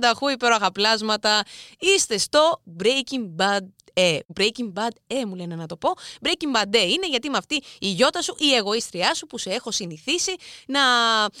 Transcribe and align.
Πανταχού, 0.00 0.28
υπέροχα 0.28 0.72
πλάσματα. 0.72 1.42
Είστε 1.78 2.18
στο 2.18 2.62
Breaking 2.82 3.42
Bad 3.42 3.66
ε, 3.92 4.18
Breaking 4.40 4.72
Bad, 4.72 4.90
ε, 5.06 5.24
μου 5.24 5.34
λένε 5.34 5.54
να 5.54 5.66
το 5.66 5.76
πω. 5.76 5.90
Breaking 6.24 6.56
Bad 6.56 6.74
ε, 6.74 6.82
είναι 6.82 7.08
γιατί 7.08 7.30
με 7.30 7.36
αυτή 7.36 7.62
η 7.78 7.86
γιώτα 7.86 8.22
σου, 8.22 8.34
η 8.38 8.54
εγωίστριά 8.54 9.14
σου 9.14 9.26
που 9.26 9.38
σε 9.38 9.50
έχω 9.50 9.70
συνηθίσει 9.70 10.34
να 10.66 10.80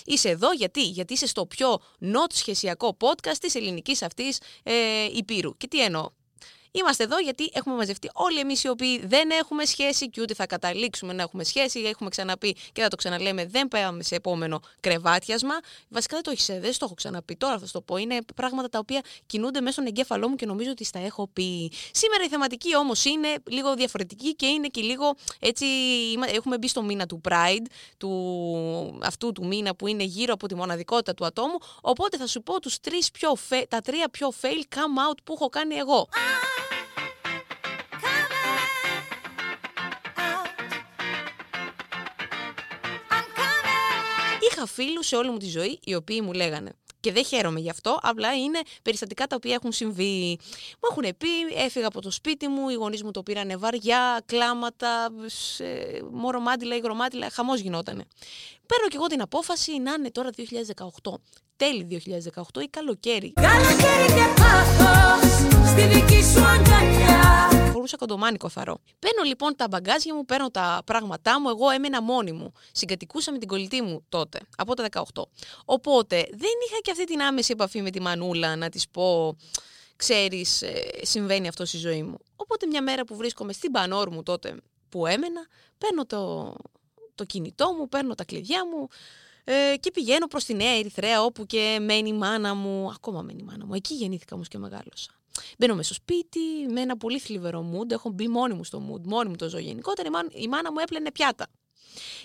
είσαι 0.04 0.28
εδώ. 0.28 0.52
Γιατί, 0.52 0.82
γιατί 0.82 1.12
είσαι 1.12 1.26
στο 1.26 1.46
πιο 1.46 1.80
not 2.00 2.32
σχεσιακό 2.32 2.96
podcast 3.00 3.36
της 3.40 3.54
ελληνικής 3.54 4.02
αυτής 4.02 4.40
ε, 4.62 4.72
υπήρου. 5.12 5.56
Και 5.56 5.66
τι 5.66 5.82
εννοώ; 5.82 6.10
Είμαστε 6.72 7.04
εδώ 7.04 7.18
γιατί 7.18 7.50
έχουμε 7.52 7.74
μαζευτεί 7.74 8.10
όλοι 8.12 8.38
εμείς 8.38 8.64
οι 8.64 8.68
οποίοι 8.68 9.06
δεν 9.06 9.30
έχουμε 9.30 9.64
σχέση 9.64 10.10
και 10.10 10.20
ούτε 10.20 10.34
θα 10.34 10.46
καταλήξουμε 10.46 11.12
να 11.12 11.22
έχουμε 11.22 11.44
σχέση. 11.44 11.80
Έχουμε 11.80 12.10
ξαναπεί 12.10 12.56
και 12.72 12.82
θα 12.82 12.88
το 12.88 12.96
ξαναλέμε, 12.96 13.46
δεν 13.46 13.68
πάμε 13.68 14.02
σε 14.02 14.14
επόμενο 14.14 14.60
κρεβάτιασμα. 14.80 15.54
Βασικά 15.88 16.14
δεν 16.14 16.24
το 16.24 16.30
έχεις 16.30 16.46
δεν 16.46 16.60
το 16.60 16.78
έχω 16.80 16.94
ξαναπεί. 16.94 17.36
Τώρα 17.36 17.58
θα 17.58 17.66
το 17.72 17.80
πω. 17.80 17.96
Είναι 17.96 18.18
πράγματα 18.34 18.68
τα 18.68 18.78
οποία 18.78 19.00
κινούνται 19.26 19.60
μέσα 19.60 19.72
στον 19.72 19.86
εγκέφαλό 19.86 20.28
μου 20.28 20.34
και 20.34 20.46
νομίζω 20.46 20.70
ότι 20.70 20.84
στα 20.84 20.98
έχω 20.98 21.28
πει. 21.32 21.72
Σήμερα 21.92 22.24
η 22.24 22.28
θεματική 22.28 22.76
όμως 22.76 23.04
είναι 23.04 23.28
λίγο 23.46 23.74
διαφορετική 23.74 24.34
και 24.34 24.46
είναι 24.46 24.66
και 24.66 24.80
λίγο 24.80 25.14
έτσι. 25.38 25.66
Έχουμε 26.26 26.58
μπει 26.58 26.68
στο 26.68 26.82
μήνα 26.82 27.06
του 27.06 27.20
Pride, 27.28 27.66
του, 27.98 28.98
αυτού 29.02 29.32
του 29.32 29.46
μήνα 29.46 29.74
που 29.74 29.86
είναι 29.86 30.02
γύρω 30.02 30.32
από 30.32 30.46
τη 30.46 30.54
μοναδικότητα 30.54 31.14
του 31.14 31.24
ατόμου. 31.24 31.58
Οπότε 31.80 32.16
θα 32.16 32.26
σου 32.26 32.42
πω 32.42 32.60
τους 32.60 32.80
τρεις 32.80 33.10
πιο, 33.10 33.36
τα 33.68 33.80
τρία 33.80 34.08
πιο 34.08 34.32
fail 34.40 34.76
come 34.76 35.10
out 35.10 35.18
που 35.24 35.32
έχω 35.32 35.48
κάνει 35.48 35.74
εγώ. 35.74 36.08
Είχα 44.50 44.66
φίλους 44.66 45.06
σε 45.06 45.16
όλη 45.16 45.30
μου 45.30 45.36
τη 45.36 45.46
ζωή 45.46 45.78
οι 45.84 45.94
οποίοι 45.94 46.20
μου 46.24 46.32
λέγανε. 46.32 46.72
Και 47.00 47.12
δεν 47.12 47.24
χαίρομαι 47.24 47.60
γι' 47.60 47.70
αυτό, 47.70 47.98
απλά 48.02 48.34
είναι 48.34 48.60
περιστατικά 48.82 49.26
τα 49.26 49.36
οποία 49.36 49.54
έχουν 49.54 49.72
συμβεί. 49.72 50.38
Μου 50.70 50.88
έχουν 50.90 51.16
πει, 51.18 51.28
έφυγα 51.64 51.86
από 51.86 52.00
το 52.00 52.10
σπίτι 52.10 52.48
μου, 52.48 52.68
οι 52.68 52.74
γονείς 52.74 53.02
μου 53.02 53.10
το 53.10 53.22
πήρανε 53.22 53.56
βαριά, 53.56 54.22
κλάματα, 54.26 55.08
μωρομάτιλα, 56.12 56.76
υγρομάτιλα, 56.76 57.30
χαμός 57.30 57.60
γινότανε. 57.60 58.04
Παίρνω 58.66 58.88
κι 58.88 58.96
εγώ 58.96 59.06
την 59.06 59.20
απόφαση 59.20 59.78
να 59.78 59.92
είναι 59.92 60.10
τώρα 60.10 60.30
2018 60.36 61.12
τέλη 61.56 62.02
2018 62.56 62.62
ή 62.62 62.68
καλοκαίρι. 62.68 63.32
Καλοκαίρι 63.32 64.06
και 64.06 64.40
πάθος 64.40 65.30
στη 65.70 65.82
δική 65.82 66.22
σου 66.22 66.44
αγκαλιά. 66.44 67.59
Φορούσα 67.80 67.96
κοντομάνικο 67.96 68.48
θαρό. 68.48 68.78
Παίρνω 68.98 69.22
λοιπόν 69.22 69.56
τα 69.56 69.68
μπαγκάζια 69.68 70.14
μου, 70.14 70.24
παίρνω 70.24 70.50
τα 70.50 70.82
πράγματά 70.86 71.40
μου. 71.40 71.48
Εγώ 71.48 71.70
έμενα 71.70 72.02
μόνη 72.02 72.32
μου. 72.32 72.52
Συγκατοικούσα 72.72 73.32
με 73.32 73.38
την 73.38 73.48
κολλητή 73.48 73.82
μου 73.82 74.04
τότε, 74.08 74.38
από 74.56 74.74
τα 74.74 74.86
18. 74.90 75.02
Οπότε 75.64 76.16
δεν 76.16 76.50
είχα 76.66 76.78
και 76.82 76.90
αυτή 76.90 77.04
την 77.04 77.20
άμεση 77.20 77.52
επαφή 77.52 77.82
με 77.82 77.90
τη 77.90 78.00
μανούλα 78.00 78.56
να 78.56 78.68
της 78.68 78.88
πω. 78.88 79.36
Ξέρεις, 79.96 80.62
ε, 80.62 80.82
συμβαίνει 81.02 81.48
αυτό 81.48 81.64
στη 81.64 81.76
ζωή 81.76 82.02
μου. 82.02 82.18
Οπότε 82.36 82.66
μια 82.66 82.82
μέρα 82.82 83.04
που 83.04 83.16
βρίσκομαι 83.16 83.52
στην 83.52 83.70
Πανόρ 83.70 84.10
μου 84.10 84.22
τότε 84.22 84.56
που 84.88 85.06
έμενα, 85.06 85.46
παίρνω 85.78 86.06
το, 86.06 86.54
το 87.14 87.24
κινητό 87.24 87.72
μου, 87.78 87.88
παίρνω 87.88 88.14
τα 88.14 88.24
κλειδιά 88.24 88.66
μου, 88.66 88.88
ε, 89.44 89.76
και 89.80 89.90
πηγαίνω 89.90 90.26
προς 90.26 90.44
τη 90.44 90.54
Νέα 90.54 90.78
Ερυθρέα 90.78 91.22
όπου 91.22 91.46
και 91.46 91.78
μένει 91.80 92.08
η 92.08 92.12
μάνα 92.12 92.54
μου, 92.54 92.90
ακόμα 92.94 93.22
μένει 93.22 93.40
η 93.40 93.44
μάνα 93.44 93.66
μου, 93.66 93.74
εκεί 93.74 93.94
γεννήθηκα 93.94 94.34
όμως 94.34 94.48
και 94.48 94.58
μεγάλωσα. 94.58 95.10
Μπαίνω 95.58 95.74
μέσα 95.74 95.94
στο 95.94 96.02
σπίτι 96.02 96.40
με 96.72 96.80
ένα 96.80 96.96
πολύ 96.96 97.18
θλιβερό 97.18 97.70
mood, 97.72 97.90
έχω 97.90 98.10
μπει 98.10 98.28
μόνη 98.28 98.54
μου 98.54 98.64
στο 98.64 98.82
mood, 98.90 99.00
μόνη 99.04 99.28
μου 99.28 99.36
το 99.36 99.48
ζω 99.48 99.58
γενικότερα, 99.58 100.08
η 100.08 100.10
μάνα, 100.10 100.28
η 100.32 100.48
μάνα 100.48 100.72
μου 100.72 100.78
έπλαινε 100.78 101.12
πιάτα. 101.12 101.46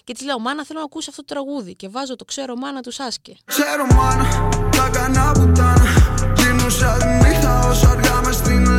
Και 0.04 0.14
της 0.14 0.26
λέω, 0.26 0.40
Μάνα, 0.40 0.66
θέλω 0.66 0.80
να 0.80 0.86
ακούσει 0.86 1.10
αυτό 1.10 1.24
το 1.24 1.34
τραγούδι. 1.34 1.76
Και 1.76 1.88
βάζω 1.88 2.16
το 2.16 2.26
ξέρω, 2.26 2.56
Μάνα 2.56 2.82
του 2.82 2.92
Σάσκε. 2.92 3.36
Ξέρω, 3.46 3.86
Μάνα, 3.96 4.50
τα 4.70 4.90
κανά 4.94 5.32
πουτάνα. 5.32 6.34
Γίνουσα 6.38 6.98
νύχτα 7.22 7.70
όσο 7.70 7.88
αργά 7.88 8.22
μες 8.26 8.36
στην 8.36 8.52
Ελλάδα. 8.52 8.72
Ε, 8.72 8.75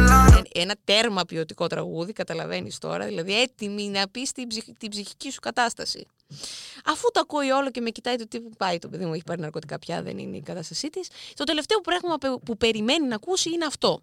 ένα 0.61 0.75
τέρμα 0.85 1.25
ποιοτικό 1.25 1.67
τραγούδι, 1.67 2.13
καταλαβαίνεις 2.13 2.79
τώρα. 2.79 3.07
Δηλαδή, 3.07 3.41
έτοιμη 3.41 3.89
να 3.89 4.09
πεις 4.09 4.33
την, 4.33 4.49
την 4.79 4.91
ψυχική 4.91 5.31
σου 5.31 5.41
κατάσταση. 5.41 6.07
Αφού 6.85 7.11
το 7.13 7.21
ακούει 7.21 7.51
όλο 7.51 7.71
και 7.71 7.81
με 7.81 7.91
κοιτάει 7.91 8.17
το 8.17 8.29
τι 8.29 8.41
πάει 8.41 8.79
το 8.79 8.89
παιδί 8.89 9.05
μου, 9.05 9.15
έχει 9.15 9.23
πάρει 9.25 9.41
ναρκωτικά 9.41 9.79
πια, 9.79 10.03
δεν 10.03 10.19
είναι 10.19 10.37
η 10.37 10.43
κατάστασή 10.43 10.91
της. 10.91 11.09
Το 11.35 11.45
τελευταίο 11.45 11.81
πράγμα 11.81 12.39
που 12.45 12.57
περιμένει 12.57 13.07
να 13.07 13.15
ακούσει 13.15 13.51
είναι 13.51 13.65
αυτό. 13.65 14.03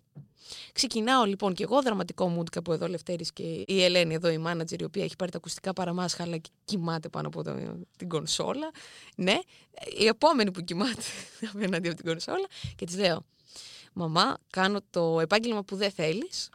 Ξεκινάω 0.73 1.23
λοιπόν 1.23 1.53
και 1.53 1.63
εγώ 1.63 1.81
δραματικό 1.81 2.37
mood 2.37 2.49
κάπου 2.51 2.71
εδώ 2.71 2.87
Λευτέρης 2.87 3.33
και 3.33 3.63
η 3.67 3.83
Ελένη 3.83 4.13
εδώ 4.13 4.29
η 4.29 4.37
μάνατζερ 4.37 4.81
η 4.81 4.83
οποία 4.83 5.03
έχει 5.03 5.15
πάρει 5.15 5.31
τα 5.31 5.37
ακουστικά 5.37 5.73
παραμάσχα 5.73 6.23
αλλά 6.23 6.41
κοιμάται 6.65 7.09
πάνω 7.09 7.27
από 7.27 7.43
την 7.97 8.09
κονσόλα. 8.09 8.71
Ναι, 9.15 9.39
η 9.99 10.05
επόμενη 10.05 10.51
που 10.51 10.61
κοιμάται 10.61 11.01
απέναντι 11.53 11.87
από 11.87 11.97
την 11.97 12.05
κονσόλα 12.05 12.47
και 12.75 12.85
της 12.85 12.97
λέω 12.97 13.25
«Μαμά, 13.93 14.37
κάνω 14.49 14.79
το 14.89 15.19
επάγγελμα 15.19 15.63
που 15.63 15.75
δεν 15.75 15.91
θέλεις, 15.91 16.49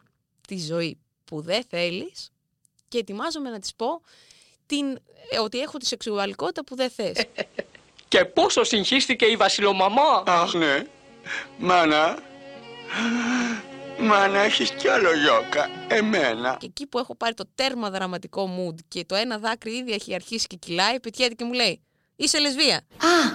τη 0.49 0.59
ζωή 0.59 0.99
που 1.25 1.41
δεν 1.41 1.65
θέλεις 1.69 2.31
και 2.89 2.99
ετοιμάζομαι 2.99 3.51
να 3.51 3.59
της 3.59 3.75
πω 3.75 4.01
την, 4.67 4.99
ε, 5.31 5.39
ότι 5.39 5.59
έχω 5.59 5.79
τη 5.79 5.87
σεξουαλικότητα 5.87 6.65
που 6.65 6.77
δεν 6.77 6.91
θες. 6.91 7.25
Και 8.09 8.25
πόσο 8.25 8.65
συγχύστηκε 8.65 9.25
η 9.25 9.37
βασιλομαμά. 9.37 10.23
Αχ 10.27 10.55
ναι. 10.55 10.85
Μάνα. 11.59 12.19
Μάνα 13.99 14.39
έχεις 14.39 14.71
κι 14.71 14.89
άλλο 14.89 15.15
γιόκα. 15.15 15.71
Εμένα. 15.89 16.57
Και 16.61 16.67
εκεί 16.67 16.87
που 16.87 16.99
έχω 16.99 17.15
πάρει 17.15 17.35
το 17.35 17.45
τέρμα 17.55 17.91
δραματικό 17.91 18.51
mood 18.59 18.79
και 18.89 19.05
το 19.05 19.15
ένα 19.15 19.39
δάκρυ 19.39 19.77
ήδη 19.77 19.93
έχει 19.93 20.15
αρχίσει 20.15 20.47
και 20.47 20.57
κυλάει, 20.57 21.01
πετιέται 21.01 21.35
και 21.35 21.45
μου 21.45 21.53
λέει 21.53 21.83
Είσαι 22.17 22.39
λεσβία. 22.39 22.77
Α, 22.77 23.33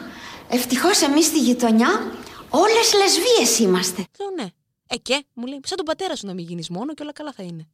ευτυχώς 0.49 1.01
εμείς 1.01 1.25
στη 1.25 1.39
γειτονιά 1.39 2.11
όλες 2.53 2.93
λεσβίες 2.93 3.59
είμαστε. 3.59 4.05
Λέω 4.19 4.29
ναι. 4.29 4.47
Ε 4.87 4.95
και, 4.95 5.25
μου 5.33 5.45
λέει, 5.45 5.59
σαν 5.63 5.77
τον 5.77 5.85
πατέρα 5.85 6.15
σου 6.15 6.25
να 6.25 6.33
μην 6.33 6.45
γίνεις 6.45 6.69
μόνο 6.69 6.93
και 6.93 7.01
όλα 7.01 7.13
καλά 7.13 7.31
θα 7.31 7.43
είναι. 7.43 7.67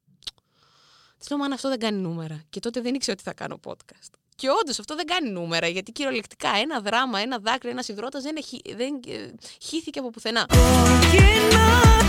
Της 1.18 1.30
λέω, 1.30 1.40
Μάνα, 1.40 1.54
αυτό 1.54 1.70
δεν 1.70 1.80
κάνει 1.80 1.98
νούμερα. 1.98 2.44
Και 2.50 2.60
τότε 2.60 2.82
δεν 2.82 2.94
ήξερα 2.94 3.18
ότι 3.20 3.24
θα 3.24 3.34
κάνω 3.34 3.60
podcast. 3.68 4.14
Και 4.36 4.48
όντως 4.62 4.80
αυτό 4.80 4.96
δεν 4.96 5.06
κάνει 5.06 5.30
νούμερα, 5.30 5.68
γιατί 5.68 5.92
κυριολεκτικά 5.92 6.50
ένα 6.62 6.80
δράμα, 6.80 7.20
ένα 7.20 7.38
δάκρυ, 7.40 7.70
ένας 7.70 7.88
υδρότας 7.88 8.24
δεν, 8.24 8.36
έχει, 8.36 8.62
δεν 8.76 9.00
ε, 9.08 9.34
χύθηκε 9.62 10.00
από 10.00 10.10
πουθενά. 10.10 10.46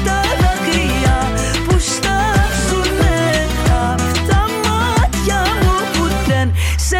τα 0.04 0.20
δάκρυα 0.40 1.32
που 1.68 1.78
στάζουνε 1.78 3.46
τα 4.28 4.48
μάτια 4.64 5.42
μου 5.62 5.76
που 5.92 6.26
δεν 6.26 6.52
σε 6.88 6.96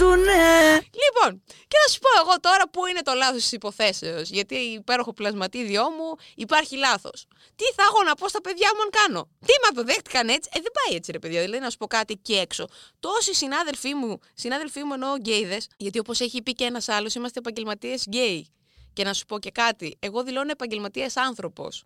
νοιάζουνε. 0.00 0.72
Λοιπόν, 0.74 1.42
και 1.68 1.76
θα 1.84 1.88
σου 1.92 1.98
πω 1.98 2.08
εγώ 2.20 2.40
τώρα 2.40 2.68
πού 2.68 2.86
είναι 2.86 3.02
το 3.02 3.12
λάθος 3.14 3.42
της 3.42 3.52
υποθέσεως. 3.52 4.30
Γιατί 4.30 4.54
υπέροχο 4.54 5.12
πλασματίδιό 5.12 5.82
μου 5.82 6.16
υπάρχει 6.34 6.76
λάθος. 6.76 7.26
Τι 7.56 7.64
θα 7.64 7.82
έχω 7.82 8.02
να 8.02 8.14
πω 8.14 8.28
στα 8.28 8.40
παιδιά 8.40 8.68
μου 8.76 8.82
αν 8.82 8.90
κάνω; 8.90 9.28
Τι 9.38 9.52
με 9.62 9.68
αποδέχτηκαν 9.68 10.28
έτσι; 10.28 10.50
Ε, 10.52 10.60
δεν 10.60 10.72
πάει 10.72 10.96
έτσι, 10.96 11.12
ρε 11.12 11.18
παιδιά. 11.18 11.40
Δηλαδή, 11.40 11.62
να 11.62 11.70
σου 11.70 11.76
πω 11.76 11.86
κάτι 11.86 12.16
και 12.16 12.36
έξω. 12.36 12.66
Τόσοι 13.00 13.34
συνάδελφοί 13.34 13.94
μου, 13.94 14.18
συνάδελφοί 14.34 14.82
μου 14.84 14.92
εννοώ 14.92 15.16
γκέιδες, 15.16 15.68
γιατί 15.76 15.98
όπως 15.98 16.20
έχει 16.20 16.42
πει 16.42 16.52
και 16.52 16.64
ένας 16.64 16.88
άλλος, 16.88 17.14
είμαστε 17.14 17.38
επαγγελματίες 17.38 18.04
γκέι. 18.08 18.52
Και 18.92 19.04
να 19.04 19.12
σου 19.12 19.26
πω 19.26 19.38
και 19.38 19.50
κάτι, 19.50 19.96
εγώ 20.00 20.22
δηλώνω 20.22 20.50
επαγγελματίας 20.50 21.16
άνθρωπος. 21.16 21.84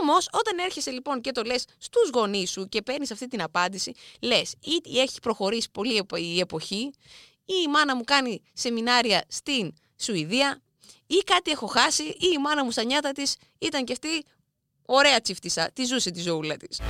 Όμως, 0.00 0.28
όταν 0.32 0.58
έρχεσαι 0.58 0.90
λοιπόν 0.90 1.20
και 1.20 1.30
το 1.30 1.42
λες 1.42 1.64
στους 1.78 2.10
γονείς 2.14 2.50
σου 2.50 2.68
και 2.68 2.82
παίρνεις 2.82 3.10
αυτή 3.10 3.28
την 3.28 3.42
απάντηση, 3.42 3.92
λες 4.20 4.54
ή 4.60 4.98
έχει 4.98 5.20
προχωρήσει 5.22 5.70
πολύ 5.70 6.06
η 6.16 6.40
εποχή, 6.40 6.90
ή 7.52 7.62
η 7.66 7.70
μάνα 7.70 7.96
μου 7.96 8.04
κάνει 8.04 8.42
σεμινάρια 8.52 9.24
στην 9.28 9.72
Σουηδία, 9.96 10.62
ή 11.06 11.16
κάτι 11.16 11.50
έχω 11.50 11.66
χάσει, 11.66 12.02
ή 12.02 12.28
η 12.34 12.38
μάνα 12.38 12.64
μου 12.64 12.70
στα 12.70 12.84
νιάτα 12.84 13.12
της 13.12 13.36
ήταν 13.58 13.84
και 13.84 13.92
αυτή 13.92 14.24
ωραία 14.86 15.20
τσιφτισά, 15.20 15.70
τη 15.72 15.84
ζούσε 15.84 16.10
τη 16.10 16.20
ζωούλα 16.20 16.56
της. 16.56 16.80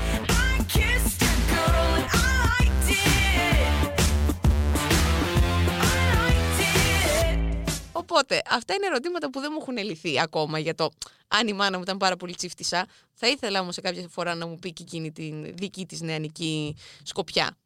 Οπότε, 8.14 8.42
αυτά 8.48 8.74
είναι 8.74 8.86
ερωτήματα 8.86 9.30
που 9.30 9.40
δεν 9.40 9.48
μου 9.52 9.58
έχουν 9.60 9.76
λυθεί 9.76 10.20
ακόμα 10.20 10.58
για 10.58 10.74
το 10.74 10.90
αν 11.28 11.48
η 11.48 11.52
μάνα 11.52 11.76
μου 11.76 11.82
ήταν 11.82 11.96
πάρα 11.96 12.16
πολύ 12.16 12.34
τσίφτισα. 12.34 12.86
Θα 13.14 13.28
ήθελα 13.28 13.60
όμως 13.60 13.74
σε 13.74 13.80
κάποια 13.80 14.08
φορά 14.08 14.34
να 14.34 14.46
μου 14.46 14.58
πει 14.58 14.72
και 14.72 14.82
εκείνη 14.82 15.12
την 15.12 15.54
δική 15.56 15.86
της 15.86 16.00
νεανική 16.00 16.76
σκοπιά. 17.02 17.56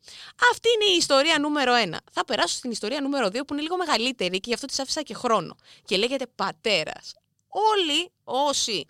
Αυτή 0.53 0.69
είναι 0.75 0.93
η 0.93 0.97
ιστορία 0.97 1.39
νούμερο 1.39 1.73
1. 1.85 1.97
Θα 2.13 2.25
περάσω 2.25 2.55
στην 2.57 2.71
ιστορία 2.71 3.01
νούμερο 3.01 3.27
2 3.27 3.31
που 3.47 3.53
είναι 3.53 3.63
λίγο 3.63 3.77
μεγαλύτερη 3.77 4.37
και 4.37 4.49
γι' 4.49 4.55
αυτό 4.55 4.67
της 4.67 4.79
άφησα 4.79 5.03
και 5.03 5.15
χρόνο. 5.15 5.57
Και 5.85 5.97
λέγεται 5.97 6.27
πατέρας. 6.35 7.15
Όλοι 7.49 8.11
όσοι 8.25 8.87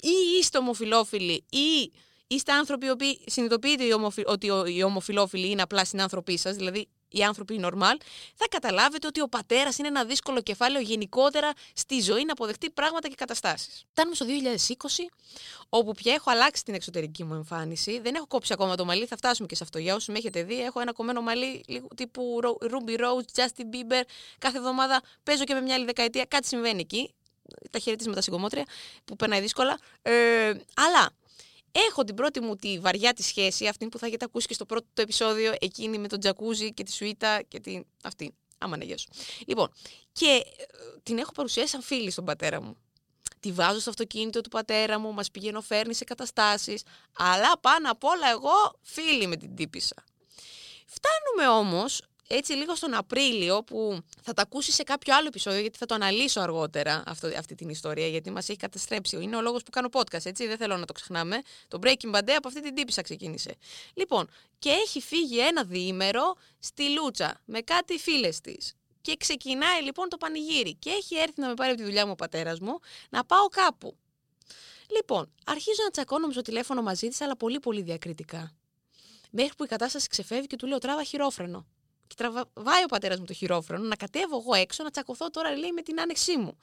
ή 0.00 0.12
είστε 0.38 0.58
ομοφυλόφιλοι 0.58 1.44
ή 1.50 1.92
είστε 2.26 2.52
άνθρωποι 2.52 2.86
οι 2.86 2.90
οποίοι 2.90 3.20
συνειδητοποιείτε 3.26 3.84
οι 3.84 3.92
ομοφι- 3.92 4.28
ότι 4.28 4.50
ο- 4.50 4.66
οι 4.66 4.82
ομοφιλόφιλοι 4.82 5.50
είναι 5.50 5.62
απλά 5.62 5.84
συνάνθρωποι 5.84 6.36
σας, 6.38 6.56
δηλαδή 6.56 6.88
οι 7.14 7.22
άνθρωποι 7.24 7.60
normal, 7.64 7.96
θα 8.34 8.48
καταλάβετε 8.50 9.06
ότι 9.06 9.20
ο 9.20 9.28
πατέρας 9.28 9.78
είναι 9.78 9.88
ένα 9.88 10.04
δύσκολο 10.04 10.40
κεφάλαιο 10.42 10.82
γενικότερα 10.82 11.52
στη 11.72 12.00
ζωή 12.00 12.24
να 12.24 12.32
αποδεχτεί 12.32 12.70
πράγματα 12.70 13.08
και 13.08 13.14
καταστάσεις. 13.14 13.84
Φτάνουμε 13.90 14.14
στο 14.14 14.26
2020, 14.26 15.10
όπου 15.68 15.92
πια 15.92 16.14
έχω 16.14 16.30
αλλάξει 16.30 16.64
την 16.64 16.74
εξωτερική 16.74 17.24
μου 17.24 17.34
εμφάνιση. 17.34 18.00
Δεν 18.00 18.14
έχω 18.14 18.26
κόψει 18.26 18.52
ακόμα 18.52 18.76
το 18.76 18.84
μαλλί, 18.84 19.06
θα 19.06 19.16
φτάσουμε 19.16 19.46
και 19.48 19.54
σε 19.54 19.62
αυτό. 19.64 19.78
Για 19.78 19.94
όσους 19.94 20.08
με 20.08 20.18
έχετε 20.18 20.42
δει, 20.42 20.62
έχω 20.62 20.80
ένα 20.80 20.92
κομμένο 20.92 21.20
μαλλί 21.20 21.64
λίγο 21.66 21.88
τύπου 21.96 22.40
Ro- 22.42 22.66
Ruby 22.70 23.00
Rose, 23.00 23.24
Justin 23.42 23.74
Bieber. 23.74 24.02
Κάθε 24.38 24.58
εβδομάδα 24.58 25.02
παίζω 25.22 25.44
και 25.44 25.54
με 25.54 25.60
μια 25.60 25.74
άλλη 25.74 25.84
δεκαετία. 25.84 26.24
Κάτι 26.24 26.46
συμβαίνει 26.46 26.80
εκεί. 26.80 27.14
Τα 27.70 27.78
χαιρετίσματα 27.78 28.20
στην 28.20 28.32
κομμότρια 28.32 28.64
που 29.04 29.16
περνάει 29.16 29.40
δύσκολα. 29.40 29.78
Ε, 30.02 30.52
αλλά 30.74 31.10
Έχω 31.76 32.04
την 32.04 32.14
πρώτη 32.14 32.40
μου 32.40 32.56
τη 32.56 32.78
βαριά 32.78 33.12
τη 33.12 33.22
σχέση, 33.22 33.66
αυτή 33.66 33.88
που 33.88 33.98
θα 33.98 34.06
έχετε 34.06 34.24
ακούσει 34.24 34.46
και 34.46 34.54
στο 34.54 34.66
πρώτο 34.66 34.86
το 34.94 35.02
επεισόδιο, 35.02 35.54
εκείνη 35.60 35.98
με 35.98 36.08
τον 36.08 36.20
τζακούζι 36.20 36.72
και 36.72 36.82
τη 36.82 36.92
σουίτα 36.92 37.42
και 37.42 37.60
την. 37.60 37.84
αυτή. 38.02 38.34
Άμα 38.58 38.76
είναι 38.76 38.84
γεια 38.84 38.98
σου. 38.98 39.08
Λοιπόν, 39.46 39.72
και 40.12 40.26
ε, 40.26 40.64
την 41.02 41.18
έχω 41.18 41.32
παρουσιάσει 41.32 41.68
σαν 41.68 41.82
φίλη 41.82 42.10
στον 42.10 42.24
πατέρα 42.24 42.60
μου. 42.60 42.76
Τη 43.40 43.52
βάζω 43.52 43.80
στο 43.80 43.90
αυτοκίνητο 43.90 44.40
του 44.40 44.48
πατέρα 44.48 44.98
μου, 44.98 45.12
μας 45.12 45.30
πηγαίνω, 45.30 45.60
φέρνει 45.60 45.94
σε 45.94 46.04
καταστάσεις. 46.04 46.82
Αλλά 47.16 47.58
πάνω 47.60 47.90
απ' 47.90 48.04
όλα, 48.04 48.30
εγώ 48.30 48.78
φίλη 48.82 49.26
με 49.26 49.36
την 49.36 49.54
τύπησα. 49.54 50.04
Φτάνουμε 50.86 51.58
όμως 51.58 52.02
έτσι 52.26 52.52
λίγο 52.52 52.74
στον 52.74 52.94
Απρίλιο 52.94 53.62
που 53.62 53.98
θα 54.22 54.32
τα 54.32 54.42
ακούσει 54.42 54.72
σε 54.72 54.82
κάποιο 54.82 55.14
άλλο 55.16 55.26
επεισόδιο 55.26 55.60
γιατί 55.60 55.78
θα 55.78 55.86
το 55.86 55.94
αναλύσω 55.94 56.40
αργότερα 56.40 57.02
αυτό, 57.06 57.26
αυτή 57.26 57.54
την 57.54 57.68
ιστορία 57.68 58.06
γιατί 58.06 58.30
μας 58.30 58.48
έχει 58.48 58.58
καταστρέψει. 58.58 59.16
Είναι 59.22 59.36
ο 59.36 59.40
λόγος 59.40 59.62
που 59.62 59.70
κάνω 59.70 59.88
podcast, 59.92 60.24
έτσι, 60.26 60.46
δεν 60.46 60.56
θέλω 60.56 60.76
να 60.76 60.84
το 60.84 60.92
ξεχνάμε. 60.92 61.42
Το 61.68 61.78
Breaking 61.82 62.14
Bad 62.14 62.30
από 62.36 62.48
αυτή 62.48 62.60
την 62.60 62.74
τύπησα 62.74 63.02
ξεκίνησε. 63.02 63.54
Λοιπόν, 63.94 64.28
και 64.58 64.70
έχει 64.70 65.00
φύγει 65.00 65.38
ένα 65.38 65.64
διήμερο 65.64 66.34
στη 66.58 66.90
Λούτσα 66.90 67.40
με 67.44 67.60
κάτι 67.60 67.98
φίλες 67.98 68.40
της. 68.40 68.74
Και 69.00 69.16
ξεκινάει 69.16 69.82
λοιπόν 69.82 70.08
το 70.08 70.16
πανηγύρι 70.16 70.74
και 70.74 70.90
έχει 70.90 71.16
έρθει 71.16 71.40
να 71.40 71.48
με 71.48 71.54
πάρει 71.54 71.70
από 71.70 71.78
τη 71.78 71.84
δουλειά 71.84 72.04
μου 72.06 72.12
ο 72.12 72.14
πατέρας 72.14 72.58
μου 72.60 72.78
να 73.10 73.24
πάω 73.24 73.46
κάπου. 73.46 73.96
Λοιπόν, 74.96 75.32
αρχίζω 75.44 75.82
να 75.84 75.90
τσακώνομαι 75.90 76.32
στο 76.32 76.42
τηλέφωνο 76.42 76.82
μαζί 76.82 77.08
της, 77.08 77.20
αλλά 77.20 77.36
πολύ 77.36 77.60
πολύ 77.60 77.82
διακριτικά. 77.82 78.52
Μέχρι 79.30 79.54
που 79.56 79.64
η 79.64 79.66
κατάσταση 79.66 80.08
ξεφεύγει 80.08 80.46
και 80.46 80.56
του 80.56 80.66
λέω 80.66 80.78
τράβα 80.78 81.04
χειρόφρενο. 81.04 81.66
Και 82.06 82.14
τραβάει 82.16 82.82
ο 82.84 82.86
πατέρας 82.88 83.18
μου 83.18 83.24
το 83.24 83.32
χειρόφρενο, 83.32 83.84
να 83.84 83.96
κατέβω 83.96 84.36
εγώ 84.38 84.54
έξω, 84.54 84.82
να 84.82 84.90
τσακωθώ 84.90 85.30
τώρα, 85.30 85.56
λέει, 85.56 85.72
με 85.72 85.82
την 85.82 86.00
άνεξή 86.00 86.36
μου. 86.36 86.58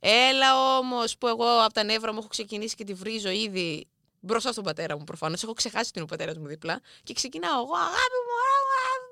Έλα 0.00 0.78
όμως 0.78 1.18
που 1.18 1.26
εγώ 1.26 1.62
από 1.64 1.72
τα 1.72 1.82
νεύρα 1.82 2.12
μου 2.12 2.18
έχω 2.18 2.28
ξεκινήσει 2.28 2.74
και 2.74 2.84
τη 2.84 2.94
βρίζω 2.94 3.30
ήδη 3.30 3.88
μπροστά 4.20 4.52
στον 4.52 4.64
πατέρα 4.64 4.98
μου 4.98 5.04
προφανώς. 5.04 5.42
Έχω 5.42 5.52
ξεχάσει 5.52 5.88
ότι 5.88 5.98
είναι 5.98 6.04
ο 6.04 6.16
πατέρας 6.16 6.38
μου 6.38 6.46
δίπλα. 6.46 6.80
Και 7.02 7.12
ξεκινάω 7.12 7.62
εγώ, 7.62 7.74
αγάπη 7.74 8.18
μου, 8.26 8.34
α, 8.46 8.56
α, 8.80 9.10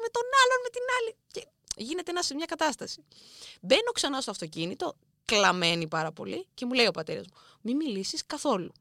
με 0.00 0.08
τον 0.10 0.22
άλλον, 0.42 0.60
με 0.62 0.68
την 0.68 0.82
άλλη. 0.98 1.16
Και 1.32 1.46
γίνεται 1.82 2.10
ένα 2.10 2.22
σε 2.22 2.34
μια 2.34 2.46
κατάσταση. 2.46 3.04
Μπαίνω 3.60 3.90
ξανά 3.94 4.20
στο 4.20 4.30
αυτοκίνητο, 4.30 4.96
κλαμμένη 5.24 5.88
πάρα 5.88 6.12
πολύ, 6.12 6.46
και 6.54 6.66
μου 6.66 6.72
λέει 6.72 6.86
ο 6.86 6.90
πατέρας 6.90 7.26
μου, 7.26 7.34
Μην 7.60 7.76
μιλήσεις 7.76 8.26
καθόλου. 8.26 8.72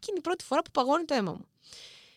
Και 0.00 0.06
είναι 0.08 0.18
η 0.18 0.22
πρώτη 0.22 0.44
φορά 0.44 0.62
που 0.62 0.70
παγώνει 0.70 1.04
το 1.04 1.14
αίμα 1.14 1.32
μου. 1.32 1.46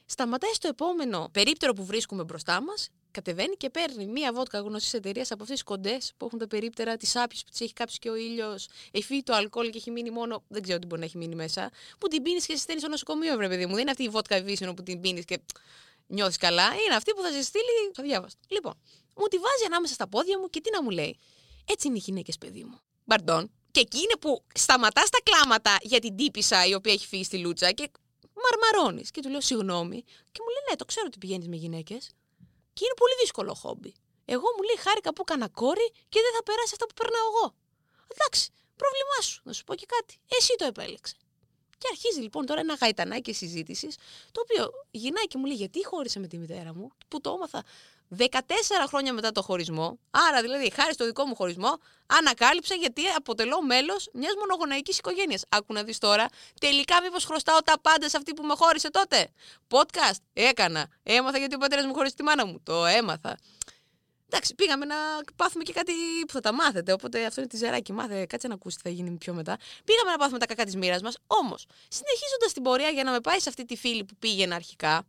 Σταματάει 0.05 0.53
στο 0.53 0.67
επόμενο 0.67 1.29
περίπτερο 1.31 1.73
που 1.73 1.85
βρίσκουμε 1.85 2.23
μπροστά 2.23 2.61
μας, 2.61 2.89
κατεβαίνει 3.11 3.55
και 3.55 3.69
παίρνει 3.69 4.05
μία 4.05 4.33
βότκα 4.33 4.59
γνωστής 4.59 4.93
εταιρείας 4.93 5.31
από 5.31 5.43
αυτές 5.43 5.55
τις 5.55 5.65
κοντές 5.65 6.13
που 6.17 6.25
έχουν 6.25 6.39
τα 6.39 6.47
περίπτερα, 6.47 6.97
τις 6.97 7.15
άπειε 7.15 7.39
που 7.45 7.51
τις 7.51 7.61
έχει 7.61 7.73
κάψει 7.73 7.99
και 7.99 8.09
ο 8.09 8.15
ήλιος, 8.15 8.67
εφή 8.91 9.23
το 9.23 9.33
αλκοόλ 9.33 9.69
και 9.69 9.77
έχει 9.77 9.91
μείνει 9.91 10.09
μόνο. 10.09 10.43
Δεν 10.47 10.61
ξέρω 10.61 10.79
τι 10.79 10.85
μπορεί 10.85 10.99
να 10.99 11.05
έχει 11.07 11.17
μείνει 11.17 11.35
μέσα. 11.35 11.69
Που 11.97 12.07
την 12.07 12.21
πίνεις 12.23 12.45
και 12.45 12.55
στέλνει 12.55 12.81
στο 12.81 12.89
νοσοκομείο, 12.89 13.35
βρε 13.35 13.47
παιδί 13.47 13.65
μου. 13.65 13.71
Δεν 13.71 13.81
είναι 13.81 13.91
αυτή 13.91 14.03
η 14.03 14.09
βότκα 14.09 14.41
βίσινο 14.41 14.73
που 14.73 14.83
την 14.83 15.01
πίνεις 15.01 15.25
και 15.25 15.39
νιώθεις 16.07 16.37
καλά. 16.37 16.67
Είναι 16.85 16.95
αυτή 16.95 17.11
που 17.13 17.21
θα 17.21 17.31
σε 17.31 17.41
στείλει 17.41 17.89
στο 17.93 18.03
διάβαστο. 18.03 18.39
Λοιπόν, 18.47 18.73
μου 19.15 19.27
τη 19.27 19.37
βάζει 19.37 19.65
ανάμεσα 19.65 19.93
στα 19.93 20.07
πόδια 20.07 20.39
μου 20.39 20.49
και 20.49 20.61
τι 20.61 20.71
να 20.71 20.83
μου 20.83 20.89
λέει. 20.89 21.17
Έτσι 21.65 21.87
είναι 21.87 21.97
οι 21.97 22.01
γυναίκες, 22.05 22.37
παιδί 22.37 22.63
μου. 22.63 22.79
Μπαρντών. 23.05 23.51
Και 23.71 23.79
εκεί 23.79 23.97
είναι 23.97 24.17
που 24.19 24.43
σταματάς 24.53 25.09
τα 25.09 25.19
κλάματα 25.23 25.77
για 25.81 25.99
την 25.99 26.15
τύπησα 26.15 26.65
η 26.65 26.73
οποία 26.73 26.93
έχει 26.93 27.07
φύγει 27.07 27.23
στη 27.23 27.37
λούτσα 27.37 27.71
και 27.71 27.91
μαρμαρώνεις. 28.43 29.11
Και 29.11 29.21
του 29.21 29.29
λέω 29.29 29.41
συγγνώμη. 29.41 30.03
Και 30.03 30.39
μου 30.43 30.49
λέει 30.49 30.63
ναι, 30.69 30.75
το 30.75 30.85
ξέρω 30.85 31.05
ότι 31.07 31.17
πηγαίνεις 31.17 31.47
με 31.47 31.55
γυναίκες. 31.55 32.09
Και 32.73 32.83
είναι 32.85 32.97
πολύ 33.01 33.15
δύσκολο 33.21 33.53
χόμπι. 33.53 33.93
Εγώ 34.25 34.47
μου 34.55 34.63
λέει 34.67 34.79
χάρηκα 34.85 35.13
που 35.13 35.21
έκανα 35.27 35.47
κόρη 35.49 35.87
και 36.09 36.19
δεν 36.25 36.31
θα 36.35 36.43
περάσει 36.43 36.71
αυτά 36.75 36.85
που 36.87 36.93
περνάω 36.93 37.25
εγώ. 37.31 37.45
Εντάξει, 38.13 38.43
πρόβλημά 38.81 39.19
σου. 39.27 39.41
Να 39.43 39.53
σου 39.53 39.63
πω 39.63 39.75
και 39.75 39.85
κάτι. 39.95 40.13
Εσύ 40.37 40.55
το 40.57 40.65
επέλεξε. 40.65 41.15
Και 41.77 41.87
αρχίζει 41.91 42.19
λοιπόν 42.19 42.45
τώρα 42.45 42.59
ένα 42.59 42.73
γαϊτανάκι 42.73 43.33
συζήτησης, 43.33 43.95
το 44.31 44.41
οποίο 44.41 44.71
γυρνάει 44.91 45.27
και 45.27 45.37
μου 45.37 45.45
λέει 45.45 45.55
γιατί 45.55 45.85
χώρισα 45.85 46.19
με 46.19 46.27
τη 46.27 46.37
μητέρα 46.37 46.73
μου, 46.73 46.91
που 47.07 47.21
το 47.21 47.31
έμαθα 47.31 47.63
14 48.17 48.23
χρόνια 48.87 49.13
μετά 49.13 49.31
το 49.31 49.41
χωρισμό. 49.41 49.99
Άρα 50.11 50.41
δηλαδή, 50.41 50.71
χάρη 50.71 50.93
στο 50.93 51.05
δικό 51.05 51.25
μου 51.25 51.35
χωρισμό, 51.35 51.77
ανακάλυψα 52.05 52.75
γιατί 52.75 53.01
αποτελώ 53.17 53.61
μέλος 53.61 54.09
μιας 54.13 54.33
μονογονεϊκής 54.39 54.97
οικογένειας. 54.97 55.43
Άκου 55.49 55.73
να 55.73 55.83
δεις 55.83 55.97
τώρα, 55.97 56.25
τελικά 56.59 57.01
μήπως 57.01 57.25
χρωστάω 57.25 57.59
τα 57.61 57.79
πάντα 57.81 58.09
σε 58.09 58.17
αυτή 58.17 58.33
που 58.33 58.43
με 58.43 58.53
χώρισε 58.57 58.89
τότε; 58.89 59.29
Podcast 59.69 60.19
έκανα. 60.33 60.87
Έμαθα 61.03 61.37
γιατί 61.37 61.55
ο 61.55 61.57
πατέρας 61.57 61.85
μου 61.85 61.93
χώρισε 61.93 62.15
τη 62.15 62.23
μάνα 62.23 62.45
μου. 62.45 62.59
Το 62.63 62.85
έμαθα. 62.85 63.37
Εντάξει, 64.33 64.55
πήγαμε 64.55 64.85
να 64.85 64.95
πάθουμε 65.35 65.63
και 65.63 65.73
κάτι 65.73 65.93
που 66.27 66.33
θα 66.33 66.39
τα 66.39 66.53
μάθετε. 66.53 66.91
Οπότε 66.91 67.25
αυτό 67.25 67.41
είναι 67.41 67.49
τη 67.49 67.57
ζεράκι. 67.57 67.93
Μάθε, 67.93 68.25
κάτσε 68.25 68.47
να 68.47 68.53
ακούσεις 68.53 68.81
τι 68.81 68.89
θα 68.89 68.95
γίνει 68.95 69.17
πιο 69.17 69.33
μετά. 69.33 69.57
Πήγαμε 69.83 70.11
να 70.11 70.17
πάθουμε 70.17 70.39
τα 70.39 70.45
κακά 70.45 70.65
της 70.65 70.75
μοίρας 70.75 71.01
μας. 71.01 71.17
Όμως, 71.27 71.65
συνεχίζοντας 71.87 72.53
την 72.53 72.63
πορεία 72.63 72.89
για 72.89 73.03
να 73.03 73.11
με 73.11 73.19
πάει 73.19 73.39
σε 73.39 73.49
αυτή 73.49 73.65
τη 73.65 73.75
φίλη 73.75 74.03
που 74.03 74.15
πήγαινε 74.19 74.55
αρχικά, 74.55 75.07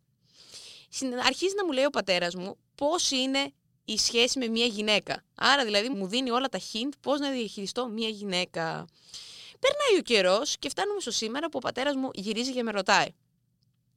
αρχίζει 1.26 1.54
να 1.56 1.64
μου 1.64 1.72
λέει 1.72 1.84
ο 1.84 1.90
πατέρας 1.90 2.34
μου 2.34 2.56
πώς 2.74 3.10
είναι 3.10 3.52
η 3.84 3.98
σχέση 3.98 4.38
με 4.38 4.48
μια 4.48 4.66
γυναίκα. 4.66 5.24
Άρα 5.34 5.64
δηλαδή 5.64 5.88
μου 5.88 6.06
δίνει 6.06 6.30
όλα 6.30 6.48
τα 6.48 6.58
hint 6.58 6.92
πώς 7.00 7.20
να 7.20 7.30
διαχειριστώ 7.30 7.88
μια 7.88 8.08
γυναίκα. 8.08 8.86
Περνάει 9.60 9.98
ο 9.98 10.02
καιρός 10.02 10.56
και 10.58 10.68
φτάνουμε 10.68 11.00
στο 11.00 11.10
σήμερα 11.10 11.48
που 11.48 11.56
ο 11.56 11.60
πατέρας 11.60 11.94
μου 11.94 12.10
γυρίζει 12.14 12.52
και 12.52 12.62
με 12.62 12.70
ρωτάει. 12.70 13.08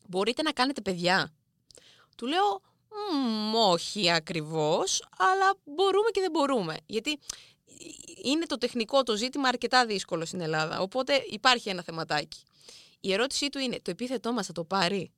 Μπορείτε 0.08 0.42
να 0.42 0.52
κάνετε 0.52 0.82
παιδιά; 0.82 1.34
Του 2.18 2.26
λέω, 2.26 2.62
«Μμ, 3.12 3.56
όχι 3.56 4.12
ακριβώς, 4.12 5.08
αλλά 5.18 5.54
μπορούμε 5.64 6.10
και 6.12 6.22
δεν 6.22 6.32
μπορούμε. 6.32 6.78
Γιατί 6.86 7.20
είναι 8.24 8.46
το 8.46 8.58
τεχνικό 8.58 9.04
το 9.04 9.16
ζήτημα 9.16 9.48
αρκετά 9.48 9.86
δύσκολο 9.86 10.26
στην 10.26 10.42
Ελλάδα, 10.42 10.80
οπότε 10.80 11.24
υπάρχει 11.30 11.70
ένα 11.70 11.84
θεματάκι. 11.84 12.40
Η 13.00 13.14
ερώτησή 13.14 13.50
του 13.50 13.60
είναι, 13.60 13.80
το 13.82 13.92
επίθετό 13.92 14.34
μας 14.34 14.46
θα 14.46 14.54
το 14.54 14.64
πάρει; 14.64 15.12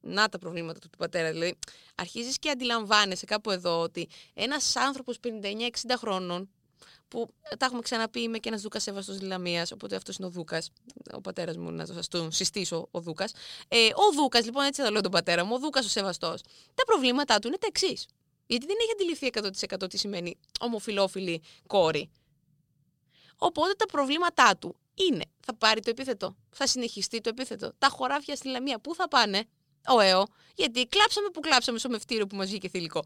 Να 0.00 0.28
τα 0.28 0.38
προβλήματα 0.38 0.78
του, 0.78 0.88
του 0.88 0.98
πατέρα. 0.98 1.32
Δηλαδή, 1.32 1.58
αρχίζεις 1.94 2.38
και 2.38 2.50
αντιλαμβάνεσαι 2.50 3.26
κάπου 3.26 3.50
εδώ 3.50 3.80
ότι 3.80 4.08
ένας 4.34 4.76
άνθρωπος 4.76 5.18
59-60 5.20 5.96
χρόνων, 5.96 6.48
που 7.10 7.34
τα 7.58 7.66
έχουμε 7.66 7.80
ξαναπεί, 7.80 8.20
είμαι 8.20 8.38
και 8.38 8.48
ένας 8.48 8.62
Δούκας 8.62 8.82
Σεβαστό 8.82 9.16
Λαμία, 9.20 9.66
οπότε 9.72 9.96
αυτός 9.96 10.16
είναι 10.16 10.26
ο 10.26 10.30
Δούκας. 10.30 10.70
Ο 11.12 11.20
πατέρας 11.20 11.56
μου, 11.56 11.70
να 11.70 11.86
σας 11.86 12.08
τον 12.08 12.32
συστήσω, 12.32 12.88
ο 12.90 13.00
Δούκας. 13.00 13.32
Ε, 13.68 13.86
ο 13.86 14.12
Δούκας, 14.14 14.44
λοιπόν, 14.44 14.64
έτσι 14.64 14.82
θα 14.82 14.90
λέω 14.90 15.00
τον 15.00 15.10
πατέρα 15.10 15.44
μου, 15.44 15.54
ο 15.54 15.58
Δούκας 15.58 15.86
ο 15.86 15.88
Σεβαστός. 15.88 16.42
Τα 16.74 16.84
προβλήματά 16.84 17.38
του 17.38 17.46
είναι 17.46 17.56
τα 17.56 17.66
εξής. 17.66 18.06
Γιατί 18.46 18.66
δεν 18.66 18.76
έχει 18.80 18.92
αντιληφθεί 18.92 19.26
100% 19.26 19.88
τι 19.88 19.98
σημαίνει 19.98 20.38
ομοφιλόφιλη 20.60 21.42
κόρη. 21.66 22.10
Οπότε 23.36 23.72
τα 23.72 23.86
προβλήματά 23.86 24.56
του 24.56 24.76
είναι, 24.94 25.24
θα 25.40 25.54
πάρει 25.54 25.80
το 25.80 25.90
επίθετο, 25.90 26.36
θα 26.50 26.66
συνεχιστεί 26.66 27.20
το 27.20 27.28
επίθετο. 27.28 27.72
Τα 27.78 27.88
χωράφια 27.88 28.36
στη 28.36 28.48
Λαμία, 28.48 28.78
πού 28.78 28.94
θα 28.94 29.08
πάνε, 29.08 29.44
ο 29.88 30.00
ΕΟ, 30.00 30.26
γιατί 30.54 30.86
κλάψαμε 30.86 31.28
που 31.28 31.40
κλάψαμε 31.40 31.78
στο 31.78 31.88
μευτήριο 31.88 32.26
που 32.26 32.36
μας 32.36 32.48
βγήκε 32.48 32.68
θηλυκό. 32.68 33.02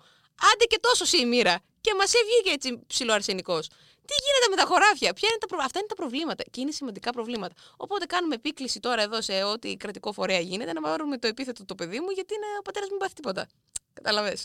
Άντε 0.52 0.64
και 0.64 0.78
τόσο 0.81 1.16
η 1.16 1.26
μοίρα. 1.26 1.61
Και 1.81 1.95
μας 1.99 2.12
έβγηκε 2.14 2.50
έτσι 2.50 2.87
ψηλό 2.87 3.12
αρσενικό. 3.12 3.59
Τι 4.07 4.14
γίνεται 4.25 4.49
με 4.50 4.57
τα 4.57 4.64
χωράφια, 4.64 5.12
ποια 5.12 5.28
είναι 5.28 5.38
τα 5.38 5.47
προ... 5.47 5.59
αυτά 5.64 5.78
είναι 5.78 5.88
τα 5.88 5.95
προβλήματα 5.95 6.45
και 6.50 6.61
είναι 6.61 6.71
σημαντικά 6.71 7.12
προβλήματα. 7.12 7.54
Οπότε 7.76 8.04
κάνουμε 8.07 8.35
επίκληση 8.35 8.81
τώρα 8.81 9.02
εδώ 9.02 9.23
σε 9.23 9.43
ό,τι 9.43 9.76
κρατικό 9.76 10.12
φορέα 10.12 10.40
γίνεται 10.40 10.73
να 10.73 10.81
βάλουμε 10.81 11.19
το 11.19 11.26
επίθετο 11.26 11.64
το 11.64 11.75
παιδί 11.75 12.00
μου, 12.00 12.11
γιατί 12.11 12.35
είναι 12.35 12.47
ο 12.59 12.62
πατέρας 12.62 12.88
μου 12.88 12.95
δεν 12.95 13.02
πάθει 13.02 13.14
τίποτα. 13.14 13.49
Καταλαβέ. 13.93 14.37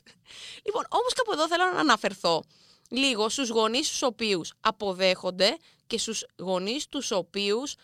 Λοιπόν, 0.64 0.86
όμως 0.90 1.14
κάπου 1.14 1.32
εδώ 1.32 1.48
θέλω 1.48 1.64
να 1.64 1.80
αναφερθώ 1.80 2.44
λίγο 2.90 3.30
στους 3.30 3.50
γονείς 3.50 3.92
του 3.92 4.08
οποίους 4.12 4.54
αποδέχονται 4.60 5.58
και 5.88 5.98
στους 5.98 6.26
γονείς 6.38 6.88
τους 6.88 7.12
οποίους 7.12 7.76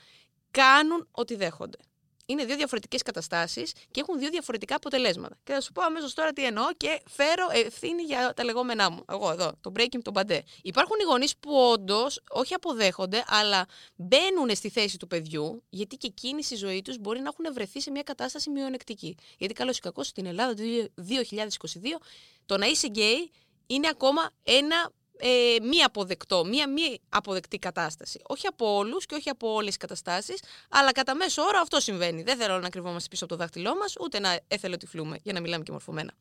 κάνουν 0.52 1.08
ότι 1.12 1.36
δέχονται 1.36 1.78
είναι 2.26 2.46
δύο 2.46 2.56
διαφορετικές 2.56 3.02
καταστάσεις 3.02 3.72
και 3.92 4.00
έχουν 4.00 4.20
δύο 4.20 4.30
διαφορετικά 4.30 4.76
αποτελέσματα. 4.76 5.38
Και 5.44 5.54
θα 5.54 5.62
σου 5.62 5.72
πω 5.72 5.82
αμέσως 5.82 6.14
τώρα 6.14 6.34
τι 6.34 6.46
εννοώ 6.46 6.66
και 6.78 7.02
φέρω 7.10 7.48
ευθύνη 7.52 8.02
για 8.02 8.34
τα 8.36 8.44
λεγόμενά 8.44 8.92
μου. 8.92 9.04
Εγώ 9.10 9.32
εδώ, 9.32 9.52
το 9.62 9.72
breaking, 9.76 10.00
το 10.02 10.12
παντέ. 10.12 10.44
Υπάρχουν 10.62 10.96
οι 11.00 11.04
γονείς 11.04 11.38
που 11.38 11.56
όντως 11.56 12.22
όχι 12.30 12.54
αποδέχονται, 12.54 13.24
αλλά 13.28 13.66
μπαίνουν 13.96 14.56
στη 14.56 14.70
θέση 14.70 14.98
του 14.98 15.08
παιδιού, 15.08 15.64
γιατί 15.70 15.96
και 15.96 16.08
εκείνη 16.08 16.44
στη 16.44 16.56
ζωή 16.56 16.82
τους 16.82 16.98
μπορεί 16.98 17.20
να 17.20 17.28
έχουν 17.28 17.54
βρεθεί 17.54 17.82
σε 17.82 17.92
μια 17.92 18.04
κατάσταση 18.04 18.50
μειονεκτική. 18.50 19.18
Γιατί 19.38 19.54
καλώς 19.54 19.78
ή 19.78 19.80
κακό 19.80 20.04
στην 20.04 20.26
Ελλάδα 20.26 20.54
του 20.54 20.64
2022 21.10 22.02
το 22.46 22.58
να 22.58 22.66
είσαι 22.66 22.88
γκέι 22.88 23.32
είναι 23.68 23.88
ακόμα 23.88 24.30
ένα 24.44 24.92
ε, 25.18 25.56
μη 25.62 25.84
αποδεκτό, 25.84 26.46
μία 26.46 26.70
μη 26.70 27.00
αποδεκτή 27.10 27.58
κατάσταση. 27.58 28.20
Όχι 28.24 28.48
από 28.48 28.76
όλους 28.76 29.06
και 29.06 29.16
όχι 29.16 29.30
από 29.30 29.54
όλες 29.54 29.68
τις 29.68 29.78
καταστάσεις, 29.78 30.40
αλλά 30.70 30.92
κατά 30.92 31.16
μέσο 31.16 31.42
όρο 31.42 31.60
αυτό 31.62 31.80
συμβαίνει. 31.80 32.24
Δεν 32.24 32.38
θέλω 32.38 32.60
να 32.60 32.70
κρυβόμαστε 32.70 33.10
πίσω 33.10 33.26
από 33.26 33.34
το 33.34 33.40
δάχτυλό 33.40 33.76
μας, 33.76 33.96
ούτε 34.00 34.20
να 34.20 34.40
εθελοτυφλούμε, 34.48 35.20
για 35.24 35.34
να 35.34 35.40
μιλάμε 35.40 35.64
και 35.64 35.72
μορφωμένα. 35.72 36.14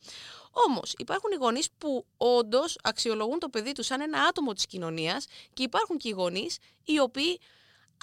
Όμως, 0.69 0.95
υπάρχουν 0.99 1.31
οι 1.33 1.37
γονείς 1.37 1.69
που 1.79 2.07
όντως 2.17 2.79
αξιολογούν 2.83 3.39
το 3.39 3.49
παιδί 3.49 3.73
τους 3.73 3.87
σαν 3.87 4.01
ένα 4.01 4.23
άτομο 4.23 4.53
της 4.53 4.67
κοινωνίας 4.67 5.27
και 5.53 5.63
υπάρχουν 5.63 5.97
και 5.97 6.09
οι 6.09 6.13
γονείς 6.13 6.59
οι 6.85 6.99
οποίοι 6.99 7.41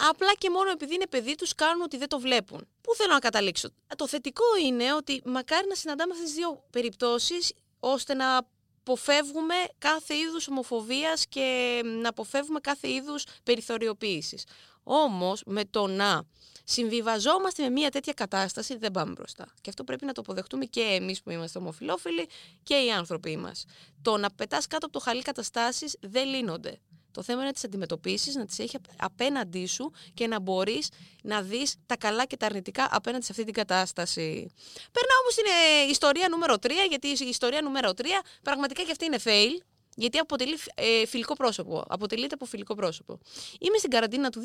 απλά 0.10 0.34
και 0.38 0.50
μόνο 0.50 0.70
επειδή 0.70 0.94
είναι 0.96 1.08
παιδί 1.08 1.36
τους 1.36 1.56
κάνουν 1.56 1.82
ότι 1.82 1.98
δεν 1.98 2.08
το 2.08 2.20
βλέπουν. 2.20 2.68
Πού 2.82 2.96
θέλω 2.96 3.14
να 3.14 3.20
καταλήξω; 3.20 3.70
Το 3.96 4.08
θετικό 4.08 4.44
είναι 4.66 4.94
ότι 4.94 5.22
μακάρι 5.26 5.68
να 5.68 5.76
συναντάμε 5.76 6.12
αυτές 6.12 6.28
τις 6.28 6.36
δύο 6.36 6.64
περιπτώσεις 6.70 7.54
ώστε 7.80 8.14
να 8.14 8.48
αποφεύγουμε 8.84 9.56
κάθε 9.78 10.16
είδους 10.16 10.48
ομοφοβίας 10.48 11.28
και 11.28 11.82
να 12.02 12.10
αποφεύγουμε 12.10 12.60
κάθε 12.60 12.92
είδους 12.92 13.26
περιθωριοποίησης. 13.44 14.44
Όμως 14.84 15.42
με 15.46 15.66
το 15.66 15.88
να 15.88 16.24
συμβιβαζόμαστε 16.64 17.64
με 17.64 17.70
μια 17.70 17.90
τέτοια 17.90 18.14
κατάσταση 18.14 18.78
δεν 18.78 18.92
πάμε 18.92 19.12
μπροστά. 19.12 19.46
Και 19.62 19.70
αυτό 19.70 19.84
πρέπει 19.84 20.06
να 20.06 20.14
το 20.14 20.22
αποδεχτούμε 20.22 20.66
και 20.66 20.82
εμείς 20.82 21.22
που 21.22 21.30
είμαστε 21.30 21.60
ομοφιλόφιλοι 21.60 22.28
και 22.64 22.76
οι 22.76 22.92
άνθρωποι 22.92 23.38
μας. 23.38 23.66
Το 24.02 24.18
να 24.18 24.30
πετάς 24.32 24.68
κάτω 24.68 24.86
από 24.86 25.00
το 25.00 25.04
χαλί 25.04 25.22
καταστάσεις 25.22 25.98
δεν 26.02 26.28
λύνονται. 26.28 26.80
Το 27.12 27.24
θέμα 27.24 27.38
είναι 27.38 27.48
να 27.48 27.54
τις 27.54 27.64
αντιμετωπίσεις, 27.64 28.36
να 28.36 28.46
τις 28.46 28.60
έχει 28.60 28.78
απέναντί 28.98 29.66
σου 29.66 29.92
και 30.14 30.28
να 30.28 30.40
μπορείς 30.40 30.90
να 31.24 31.42
δεις 31.42 31.76
τα 31.86 31.98
καλά 31.98 32.26
και 32.26 32.38
τα 32.38 32.46
αρνητικά 32.46 32.88
απέναντι 32.92 33.26
σε 33.26 33.32
αυτή 33.32 33.44
την 33.44 33.54
κατάσταση. 33.54 34.52
Περνάω 34.92 35.20
όμως 35.22 35.34
στην 35.34 35.46
ε, 35.46 35.90
ιστορία 35.90 36.30
νούμερο 36.30 36.54
3, 36.54 36.70
γιατί 36.90 37.08
η 37.08 37.28
ιστορία 37.28 37.62
νούμερο 37.62 37.90
3 37.98 38.04
πραγματικά 38.44 38.84
και 38.84 38.92
αυτή 38.92 39.06
είναι 39.06 39.20
fail. 39.24 39.71
Γιατί 39.96 40.18
αποτελεί 40.18 40.58
ε, 40.76 41.06
φιλικό 41.06 41.34
πρόσωπο. 41.34 41.84
Αποτελείται 41.88 42.34
από 42.34 42.46
φιλικό 42.46 42.76
πρόσωπο. 42.76 43.20
Είμαι 43.60 43.78
στην 43.78 43.90
καραντίνα 43.90 44.30
του 44.30 44.42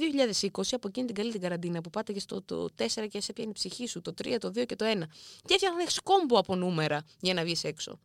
2020, 0.53 0.63
από 0.71 0.89
εκείνη 0.89 1.07
την 1.07 1.15
καλή 1.15 1.31
την 1.33 1.41
καραντίνα 1.41 1.81
που 1.81 1.91
πάτε 1.91 2.13
και 2.13 2.21
στο 2.21 2.43
το 2.43 2.69
4 2.79 3.07
και 3.11 3.21
σε 3.21 3.33
πιάνει 3.33 3.51
η 3.51 3.53
ψυχή 3.53 3.87
σου, 3.87 4.01
το 4.03 4.15
3, 4.23 4.37
το 4.41 4.49
2 4.49 4.67
και 4.67 4.77
το 4.77 4.85
1. 4.85 5.03
Και 5.45 5.55
έφτιαχνε 5.55 5.85
κόμπο 6.03 6.39
από 6.39 6.57
νούμερα 6.57 7.05
για 7.21 7.35
να 7.35 7.43
βγεις 7.43 7.65
έξω. 7.65 7.99